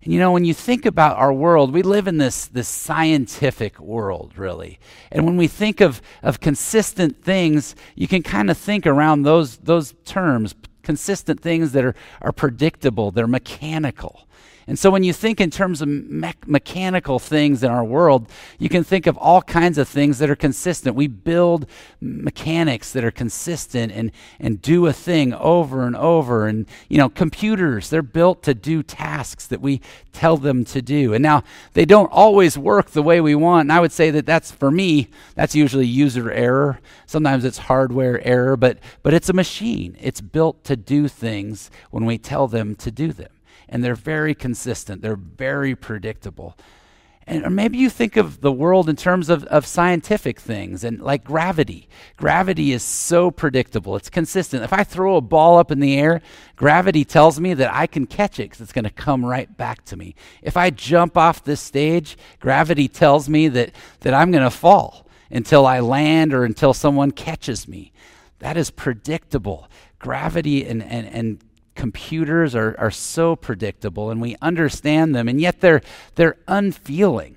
And 0.02 0.12
you 0.14 0.18
know, 0.18 0.32
when 0.32 0.46
you 0.46 0.54
think 0.54 0.86
about 0.86 1.18
our 1.18 1.32
world, 1.32 1.72
we 1.72 1.82
live 1.82 2.08
in 2.08 2.16
this, 2.16 2.46
this 2.46 2.68
scientific 2.68 3.78
world, 3.78 4.38
really. 4.38 4.78
And 5.12 5.26
when 5.26 5.36
we 5.36 5.46
think 5.46 5.80
of, 5.82 6.00
of 6.22 6.40
consistent 6.40 7.22
things, 7.22 7.76
you 7.94 8.08
can 8.08 8.22
kind 8.22 8.50
of 8.50 8.56
think 8.56 8.86
around 8.86 9.22
those, 9.22 9.58
those 9.58 9.94
terms 10.06 10.54
consistent 10.82 11.40
things 11.40 11.72
that 11.72 11.84
are, 11.84 11.94
are 12.22 12.32
predictable, 12.32 13.10
they're 13.10 13.26
mechanical. 13.26 14.26
And 14.66 14.78
so 14.78 14.90
when 14.90 15.02
you 15.02 15.12
think 15.12 15.40
in 15.40 15.50
terms 15.50 15.82
of 15.82 15.88
me- 15.88 16.32
mechanical 16.46 17.18
things 17.18 17.62
in 17.62 17.70
our 17.70 17.84
world, 17.84 18.30
you 18.58 18.68
can 18.68 18.84
think 18.84 19.06
of 19.06 19.16
all 19.16 19.42
kinds 19.42 19.78
of 19.78 19.88
things 19.88 20.18
that 20.18 20.30
are 20.30 20.36
consistent. 20.36 20.94
We 20.94 21.06
build 21.06 21.66
mechanics 22.00 22.92
that 22.92 23.02
are 23.02 23.10
consistent 23.10 23.92
and, 23.92 24.12
and 24.38 24.62
do 24.62 24.86
a 24.86 24.92
thing 24.92 25.34
over 25.34 25.84
and 25.84 25.96
over. 25.96 26.46
And, 26.46 26.66
you 26.88 26.98
know, 26.98 27.08
computers, 27.08 27.90
they're 27.90 28.02
built 28.02 28.42
to 28.44 28.54
do 28.54 28.82
tasks 28.82 29.46
that 29.48 29.60
we 29.60 29.80
tell 30.12 30.36
them 30.36 30.64
to 30.66 30.82
do. 30.82 31.14
And 31.14 31.22
now 31.22 31.42
they 31.72 31.84
don't 31.84 32.10
always 32.12 32.56
work 32.56 32.90
the 32.90 33.02
way 33.02 33.20
we 33.20 33.34
want. 33.34 33.62
And 33.62 33.72
I 33.72 33.80
would 33.80 33.92
say 33.92 34.10
that 34.10 34.26
that's, 34.26 34.52
for 34.52 34.70
me, 34.70 35.08
that's 35.34 35.54
usually 35.54 35.86
user 35.86 36.30
error. 36.30 36.80
Sometimes 37.06 37.44
it's 37.44 37.58
hardware 37.58 38.24
error, 38.26 38.56
but, 38.56 38.78
but 39.02 39.14
it's 39.14 39.28
a 39.28 39.34
machine. 39.34 39.96
It's 40.00 40.20
built 40.20 40.62
to 40.64 40.76
do 40.76 41.08
things 41.08 41.70
when 41.90 42.04
we 42.04 42.18
tell 42.18 42.46
them 42.46 42.76
to 42.76 42.90
do 42.90 43.12
them 43.12 43.30
and 43.70 43.82
they're 43.82 43.94
very 43.94 44.34
consistent, 44.34 45.00
they're 45.00 45.16
very 45.16 45.74
predictable. 45.74 46.58
And, 47.26 47.46
or 47.46 47.50
maybe 47.50 47.78
you 47.78 47.88
think 47.88 48.16
of 48.16 48.40
the 48.40 48.50
world 48.50 48.88
in 48.88 48.96
terms 48.96 49.28
of, 49.28 49.44
of 49.44 49.64
scientific 49.64 50.40
things 50.40 50.82
and 50.82 51.00
like 51.00 51.22
gravity. 51.22 51.88
Gravity 52.16 52.72
is 52.72 52.82
so 52.82 53.30
predictable, 53.30 53.94
it's 53.94 54.10
consistent. 54.10 54.64
If 54.64 54.72
I 54.72 54.82
throw 54.82 55.16
a 55.16 55.20
ball 55.20 55.56
up 55.56 55.70
in 55.70 55.78
the 55.78 55.96
air, 55.96 56.22
gravity 56.56 57.04
tells 57.04 57.38
me 57.38 57.54
that 57.54 57.72
I 57.72 57.86
can 57.86 58.06
catch 58.06 58.40
it 58.40 58.44
because 58.44 58.60
it's 58.60 58.72
going 58.72 58.84
to 58.84 58.90
come 58.90 59.24
right 59.24 59.56
back 59.56 59.84
to 59.86 59.96
me. 59.96 60.16
If 60.42 60.56
I 60.56 60.70
jump 60.70 61.16
off 61.16 61.44
this 61.44 61.60
stage, 61.60 62.18
gravity 62.40 62.88
tells 62.88 63.28
me 63.28 63.46
that, 63.48 63.70
that 64.00 64.12
I'm 64.12 64.32
going 64.32 64.42
to 64.42 64.50
fall 64.50 65.06
until 65.30 65.66
I 65.66 65.78
land 65.78 66.34
or 66.34 66.44
until 66.44 66.74
someone 66.74 67.12
catches 67.12 67.68
me. 67.68 67.92
That 68.40 68.56
is 68.56 68.70
predictable. 68.70 69.68
Gravity 70.00 70.66
and, 70.66 70.82
and, 70.82 71.06
and 71.06 71.44
computers 71.74 72.54
are, 72.54 72.74
are 72.78 72.90
so 72.90 73.36
predictable 73.36 74.10
and 74.10 74.20
we 74.20 74.36
understand 74.42 75.14
them, 75.14 75.28
and 75.28 75.40
yet 75.40 75.60
they're, 75.60 75.82
they're 76.16 76.36
unfeeling. 76.48 77.36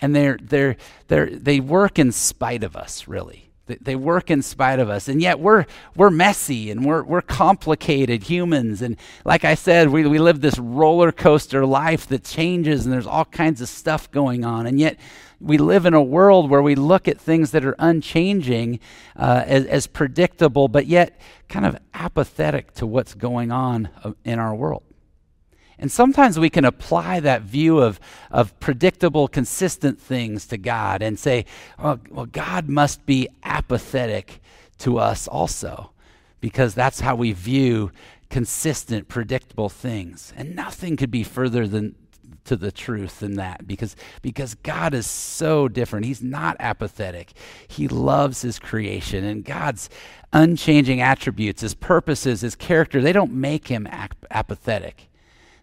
and 0.00 0.14
they're, 0.14 0.38
they're, 0.42 0.76
they're, 1.08 1.30
they 1.30 1.60
work 1.60 1.98
in 1.98 2.12
spite 2.12 2.62
of 2.62 2.76
us, 2.76 3.08
really. 3.08 3.50
They 3.66 3.96
work 3.96 4.30
in 4.30 4.42
spite 4.42 4.78
of 4.78 4.88
us. 4.88 5.08
And 5.08 5.20
yet 5.20 5.40
we're, 5.40 5.66
we're 5.96 6.10
messy 6.10 6.70
and 6.70 6.84
we're, 6.84 7.02
we're 7.02 7.20
complicated 7.22 8.22
humans. 8.22 8.80
And 8.80 8.96
like 9.24 9.44
I 9.44 9.56
said, 9.56 9.88
we, 9.88 10.06
we 10.06 10.20
live 10.20 10.40
this 10.40 10.58
roller 10.58 11.10
coaster 11.10 11.66
life 11.66 12.06
that 12.08 12.22
changes 12.22 12.84
and 12.84 12.92
there's 12.92 13.08
all 13.08 13.24
kinds 13.24 13.60
of 13.60 13.68
stuff 13.68 14.08
going 14.12 14.44
on. 14.44 14.66
And 14.66 14.78
yet 14.78 15.00
we 15.40 15.58
live 15.58 15.86
in 15.86 15.94
a 15.94 16.02
world 16.02 16.50
where 16.50 16.62
we 16.62 16.74
look 16.74 17.08
at 17.08 17.20
things 17.20 17.50
that 17.50 17.64
are 17.64 17.76
unchanging 17.78 18.80
uh, 19.16 19.42
as, 19.46 19.66
as 19.66 19.86
predictable, 19.86 20.68
but 20.68 20.86
yet 20.86 21.20
kind 21.48 21.66
of 21.66 21.76
apathetic 21.94 22.72
to 22.74 22.86
what's 22.86 23.14
going 23.14 23.52
on 23.52 23.88
uh, 24.02 24.12
in 24.24 24.38
our 24.38 24.54
world. 24.54 24.82
And 25.78 25.92
sometimes 25.92 26.38
we 26.38 26.48
can 26.48 26.64
apply 26.64 27.20
that 27.20 27.42
view 27.42 27.80
of, 27.80 28.00
of 28.30 28.58
predictable, 28.60 29.28
consistent 29.28 30.00
things 30.00 30.46
to 30.46 30.56
God 30.56 31.02
and 31.02 31.18
say, 31.18 31.44
well, 31.78 32.00
well, 32.10 32.26
God 32.26 32.68
must 32.68 33.04
be 33.04 33.28
apathetic 33.44 34.40
to 34.78 34.98
us 34.98 35.28
also, 35.28 35.92
because 36.40 36.74
that's 36.74 37.00
how 37.00 37.14
we 37.14 37.32
view 37.32 37.92
consistent, 38.30 39.08
predictable 39.08 39.68
things. 39.68 40.32
And 40.34 40.56
nothing 40.56 40.96
could 40.96 41.10
be 41.10 41.22
further 41.22 41.66
than 41.66 41.94
to 42.44 42.56
the 42.56 42.72
truth 42.72 43.20
than 43.20 43.34
that 43.34 43.66
because 43.66 43.96
because 44.22 44.54
God 44.54 44.94
is 44.94 45.06
so 45.06 45.68
different. 45.68 46.06
He's 46.06 46.22
not 46.22 46.56
apathetic. 46.60 47.32
He 47.68 47.88
loves 47.88 48.42
his 48.42 48.58
creation 48.58 49.24
and 49.24 49.44
God's 49.44 49.90
unchanging 50.32 51.00
attributes, 51.00 51.62
his 51.62 51.74
purposes, 51.74 52.42
his 52.42 52.54
character, 52.54 53.00
they 53.00 53.12
don't 53.12 53.32
make 53.32 53.68
him 53.68 53.86
ap- 53.88 54.26
apathetic 54.30 55.08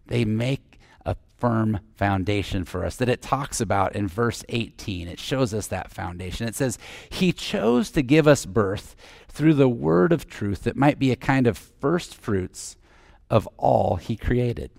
they 0.07 0.25
make 0.25 0.79
a 1.05 1.15
firm 1.37 1.79
foundation 1.95 2.63
for 2.63 2.85
us 2.85 2.95
that 2.97 3.09
it 3.09 3.21
talks 3.21 3.61
about 3.61 3.95
in 3.95 4.07
verse 4.07 4.43
18. 4.49 5.07
It 5.07 5.19
shows 5.19 5.53
us 5.53 5.67
that 5.67 5.91
foundation. 5.91 6.47
It 6.47 6.55
says, 6.55 6.77
He 7.09 7.31
chose 7.31 7.91
to 7.91 8.01
give 8.01 8.27
us 8.27 8.45
birth 8.45 8.95
through 9.27 9.55
the 9.55 9.69
word 9.69 10.11
of 10.11 10.27
truth 10.27 10.63
that 10.63 10.75
might 10.75 10.99
be 10.99 11.11
a 11.11 11.15
kind 11.15 11.47
of 11.47 11.57
first 11.57 12.15
fruits 12.15 12.77
of 13.29 13.47
all 13.57 13.95
He 13.95 14.15
created. 14.15 14.71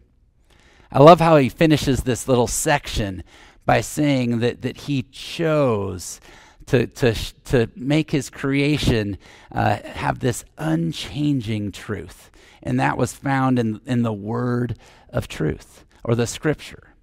I 0.94 1.02
love 1.02 1.18
how 1.18 1.37
he 1.38 1.48
finishes 1.48 2.04
this 2.04 2.28
little 2.28 2.46
section 2.46 3.24
by 3.66 3.80
saying 3.80 4.38
that, 4.38 4.62
that 4.62 4.76
he 4.76 5.02
chose 5.02 6.20
to, 6.66 6.87
to, 6.87 7.14
to 7.46 7.68
make 7.74 8.12
his 8.12 8.30
creation 8.30 9.18
uh, 9.50 9.78
have 9.83 10.20
this 10.20 10.44
unchanging 10.57 11.72
truth. 11.72 12.30
And 12.62 12.78
that 12.78 12.96
was 12.96 13.12
found 13.12 13.59
in, 13.59 13.80
in 13.85 14.02
the 14.02 14.12
word 14.12 14.78
of 15.09 15.26
truth 15.26 15.85
or 16.04 16.14
the 16.14 16.28
scripture. 16.28 16.94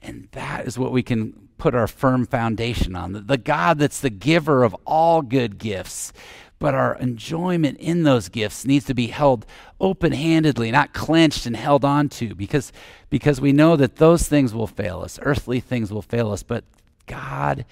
And 0.00 0.28
that 0.30 0.68
is 0.68 0.78
what 0.78 0.92
we 0.92 1.02
can 1.02 1.48
put 1.58 1.74
our 1.74 1.88
firm 1.88 2.24
foundation 2.24 2.94
on. 2.94 3.14
The, 3.14 3.20
the 3.20 3.36
God 3.36 3.80
that's 3.80 4.00
the 4.00 4.10
giver 4.10 4.62
of 4.62 4.76
all 4.86 5.22
good 5.22 5.58
gifts. 5.58 6.12
But 6.58 6.74
our 6.74 6.96
enjoyment 6.96 7.78
in 7.78 8.02
those 8.02 8.28
gifts 8.28 8.64
needs 8.64 8.84
to 8.86 8.94
be 8.94 9.08
held 9.08 9.46
open 9.80 10.12
handedly, 10.12 10.70
not 10.72 10.92
clenched 10.92 11.46
and 11.46 11.54
held 11.54 11.84
on 11.84 12.08
to, 12.10 12.34
because, 12.34 12.72
because 13.10 13.40
we 13.40 13.52
know 13.52 13.76
that 13.76 13.96
those 13.96 14.26
things 14.26 14.52
will 14.52 14.66
fail 14.66 15.00
us. 15.00 15.20
Earthly 15.22 15.60
things 15.60 15.92
will 15.92 16.02
fail 16.02 16.32
us, 16.32 16.42
but 16.42 16.64
God 17.06 17.64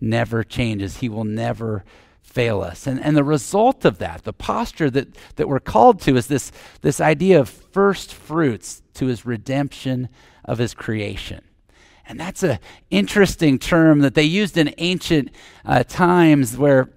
never 0.00 0.42
changes. 0.42 0.98
He 0.98 1.08
will 1.08 1.24
never 1.24 1.84
fail 2.20 2.62
us. 2.62 2.86
And, 2.86 3.02
and 3.04 3.16
the 3.16 3.24
result 3.24 3.84
of 3.84 3.98
that, 3.98 4.24
the 4.24 4.32
posture 4.32 4.90
that, 4.90 5.08
that 5.36 5.48
we're 5.48 5.60
called 5.60 6.00
to, 6.02 6.16
is 6.16 6.26
this, 6.26 6.50
this 6.80 7.00
idea 7.00 7.38
of 7.38 7.48
first 7.48 8.12
fruits 8.12 8.82
to 8.94 9.06
his 9.06 9.26
redemption 9.26 10.08
of 10.44 10.58
his 10.58 10.74
creation. 10.74 11.42
And 12.06 12.18
that's 12.18 12.42
an 12.42 12.58
interesting 12.90 13.58
term 13.58 14.00
that 14.00 14.14
they 14.14 14.24
used 14.24 14.56
in 14.56 14.74
ancient 14.78 15.30
uh, 15.64 15.84
times 15.84 16.56
where, 16.56 16.88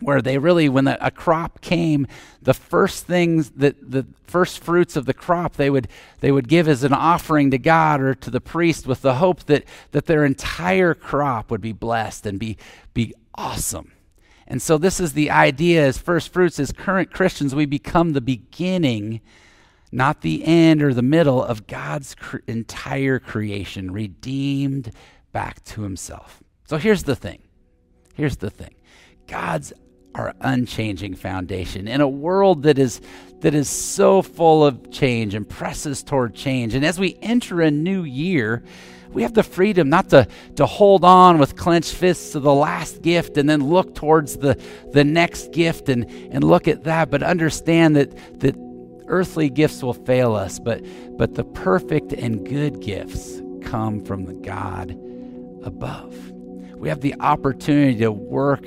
where 0.00 0.20
they 0.20 0.38
really, 0.38 0.68
when 0.68 0.84
the, 0.84 1.04
a 1.04 1.10
crop 1.10 1.60
came, 1.60 2.06
the 2.42 2.54
first 2.54 3.06
things 3.06 3.50
that 3.50 3.90
the 3.90 4.06
first 4.24 4.62
fruits 4.62 4.96
of 4.96 5.06
the 5.06 5.14
crop 5.14 5.54
they 5.54 5.70
would, 5.70 5.88
they 6.20 6.30
would 6.30 6.48
give 6.48 6.68
as 6.68 6.84
an 6.84 6.92
offering 6.92 7.50
to 7.50 7.58
God 7.58 8.00
or 8.00 8.14
to 8.14 8.30
the 8.30 8.40
priest 8.40 8.86
with 8.86 9.02
the 9.02 9.14
hope 9.14 9.44
that, 9.44 9.64
that 9.92 10.06
their 10.06 10.24
entire 10.24 10.94
crop 10.94 11.50
would 11.50 11.60
be 11.60 11.72
blessed 11.72 12.26
and 12.26 12.38
be, 12.38 12.56
be 12.92 13.14
awesome. 13.34 13.92
And 14.46 14.62
so, 14.62 14.78
this 14.78 15.00
is 15.00 15.14
the 15.14 15.30
idea 15.30 15.84
as 15.84 15.98
first 15.98 16.32
fruits, 16.32 16.60
as 16.60 16.70
current 16.70 17.10
Christians, 17.10 17.54
we 17.54 17.66
become 17.66 18.12
the 18.12 18.20
beginning, 18.20 19.20
not 19.90 20.20
the 20.20 20.44
end 20.44 20.82
or 20.82 20.94
the 20.94 21.02
middle 21.02 21.42
of 21.42 21.66
God's 21.66 22.14
cr- 22.14 22.38
entire 22.46 23.18
creation, 23.18 23.90
redeemed 23.90 24.92
back 25.32 25.64
to 25.64 25.82
Himself. 25.82 26.44
So, 26.64 26.76
here's 26.76 27.02
the 27.02 27.16
thing. 27.16 27.42
Here's 28.14 28.36
the 28.36 28.50
thing 28.50 28.74
God's 29.26 29.72
our 30.16 30.34
unchanging 30.40 31.14
foundation 31.14 31.88
in 31.88 32.00
a 32.00 32.08
world 32.08 32.62
that 32.64 32.78
is 32.78 33.00
that 33.40 33.54
is 33.54 33.68
so 33.68 34.22
full 34.22 34.64
of 34.64 34.90
change 34.90 35.34
and 35.34 35.48
presses 35.48 36.02
toward 36.02 36.34
change 36.34 36.74
and 36.74 36.84
as 36.84 36.98
we 36.98 37.18
enter 37.22 37.60
a 37.60 37.70
new 37.70 38.02
year 38.02 38.62
we 39.16 39.22
have 39.22 39.32
the 39.32 39.42
freedom 39.42 39.88
not 39.88 40.10
to, 40.10 40.28
to 40.56 40.66
hold 40.66 41.02
on 41.02 41.38
with 41.38 41.56
clenched 41.56 41.94
fists 41.94 42.32
to 42.32 42.40
the 42.40 42.52
last 42.52 43.00
gift 43.00 43.38
and 43.38 43.48
then 43.48 43.66
look 43.66 43.94
towards 43.94 44.36
the, 44.36 44.60
the 44.92 45.04
next 45.04 45.52
gift 45.52 45.88
and, 45.88 46.04
and 46.30 46.44
look 46.44 46.68
at 46.68 46.84
that, 46.84 47.10
but 47.10 47.22
understand 47.22 47.96
that, 47.96 48.14
that 48.40 48.54
earthly 49.06 49.48
gifts 49.48 49.82
will 49.82 49.94
fail 49.94 50.34
us, 50.34 50.58
but, 50.58 50.84
but 51.16 51.34
the 51.34 51.44
perfect 51.44 52.12
and 52.12 52.46
good 52.46 52.80
gifts 52.80 53.40
come 53.62 54.04
from 54.04 54.26
the 54.26 54.34
God 54.34 54.90
above. 55.62 56.14
We 56.74 56.90
have 56.90 57.00
the 57.00 57.14
opportunity 57.20 57.98
to 58.00 58.12
work 58.12 58.66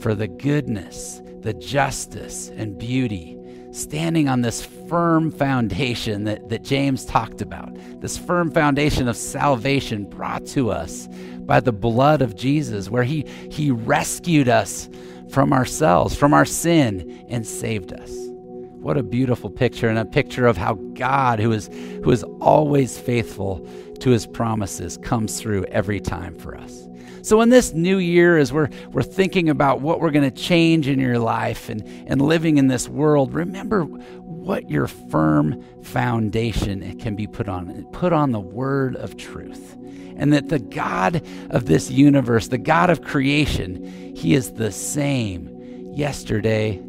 for 0.00 0.14
the 0.14 0.28
goodness, 0.28 1.20
the 1.40 1.54
justice, 1.54 2.48
and 2.50 2.78
beauty 2.78 3.36
standing 3.76 4.26
on 4.26 4.40
this 4.40 4.64
firm 4.64 5.30
foundation 5.30 6.24
that, 6.24 6.48
that 6.48 6.64
James 6.64 7.04
talked 7.04 7.42
about, 7.42 7.70
this 8.00 8.16
firm 8.16 8.50
foundation 8.50 9.06
of 9.06 9.16
salvation 9.16 10.04
brought 10.04 10.46
to 10.46 10.70
us 10.70 11.08
by 11.40 11.60
the 11.60 11.72
blood 11.72 12.22
of 12.22 12.34
Jesus, 12.34 12.88
where 12.88 13.04
he, 13.04 13.26
he 13.50 13.70
rescued 13.70 14.48
us 14.48 14.88
from 15.28 15.52
ourselves, 15.52 16.16
from 16.16 16.32
our 16.32 16.46
sin, 16.46 17.26
and 17.28 17.46
saved 17.46 17.92
us. 17.92 18.10
What 18.10 18.96
a 18.96 19.02
beautiful 19.02 19.50
picture, 19.50 19.88
and 19.88 19.98
a 19.98 20.04
picture 20.04 20.46
of 20.46 20.56
how 20.56 20.74
God, 20.94 21.38
who 21.38 21.52
is, 21.52 21.68
who 22.02 22.10
is 22.10 22.22
always 22.40 22.98
faithful 22.98 23.66
to 24.00 24.10
his 24.10 24.26
promises, 24.26 24.96
comes 24.96 25.38
through 25.38 25.64
every 25.66 26.00
time 26.00 26.34
for 26.34 26.56
us. 26.56 26.85
So, 27.26 27.40
in 27.40 27.48
this 27.48 27.72
new 27.72 27.98
year, 27.98 28.38
as 28.38 28.52
we're, 28.52 28.68
we're 28.92 29.02
thinking 29.02 29.48
about 29.48 29.80
what 29.80 29.98
we're 29.98 30.12
going 30.12 30.30
to 30.30 30.42
change 30.42 30.86
in 30.86 31.00
your 31.00 31.18
life 31.18 31.68
and, 31.68 31.82
and 32.06 32.22
living 32.22 32.56
in 32.56 32.68
this 32.68 32.88
world, 32.88 33.34
remember 33.34 33.82
what 33.82 34.70
your 34.70 34.86
firm 34.86 35.60
foundation 35.82 36.96
can 37.00 37.16
be 37.16 37.26
put 37.26 37.48
on. 37.48 37.84
Put 37.90 38.12
on 38.12 38.30
the 38.30 38.38
word 38.38 38.94
of 38.94 39.16
truth. 39.16 39.76
And 40.16 40.32
that 40.34 40.50
the 40.50 40.60
God 40.60 41.20
of 41.50 41.66
this 41.66 41.90
universe, 41.90 42.46
the 42.46 42.58
God 42.58 42.90
of 42.90 43.02
creation, 43.02 44.14
He 44.14 44.34
is 44.34 44.52
the 44.52 44.70
same 44.70 45.48
yesterday, 45.94 46.80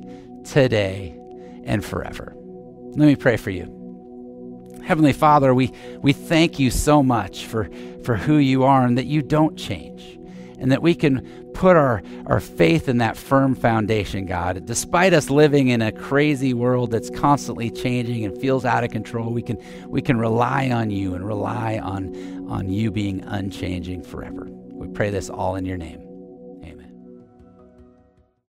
today, 0.44 1.20
and 1.64 1.84
forever. 1.84 2.36
Let 2.36 3.08
me 3.08 3.16
pray 3.16 3.38
for 3.38 3.50
you. 3.50 4.84
Heavenly 4.86 5.14
Father, 5.14 5.52
we, 5.56 5.74
we 6.04 6.14
thank 6.14 6.60
you 6.60 6.70
so 6.70 7.02
much 7.02 7.48
for, 7.48 7.68
for 8.04 8.16
who 8.16 8.38
you 8.38 8.66
are 8.66 8.86
and 8.86 9.00
that 9.00 9.08
you 9.08 9.24
don't 9.24 9.58
change 9.58 10.18
and 10.60 10.72
that 10.72 10.82
we 10.82 10.96
can 10.96 11.22
put 11.54 11.76
our, 11.76 12.02
our 12.26 12.40
faith 12.40 12.88
in 12.90 12.98
that 13.00 13.18
firm 13.18 13.56
foundation, 13.56 14.26
God. 14.26 14.66
Despite 14.66 15.14
us 15.14 15.30
living 15.30 15.70
in 15.70 15.82
a 15.82 15.92
crazy 15.92 16.54
world 16.54 16.92
that's 16.92 17.10
constantly 17.10 17.70
changing 17.70 18.26
and 18.26 18.40
feels 18.40 18.66
out 18.66 18.84
of 18.84 18.92
control, 18.92 19.32
we 19.32 19.42
can, 19.42 19.58
we 19.88 20.02
can 20.02 20.18
rely 20.18 20.70
on 20.70 20.92
you 20.92 21.16
and 21.16 21.26
rely 21.26 21.80
on, 21.80 22.16
on 22.50 22.70
you 22.70 22.92
being 22.92 23.24
unchanging 23.24 24.04
forever. 24.04 24.48
We 24.50 24.88
pray 24.88 25.10
this 25.10 25.30
all 25.30 25.56
in 25.56 25.66
your 25.66 25.78
name. 25.78 26.07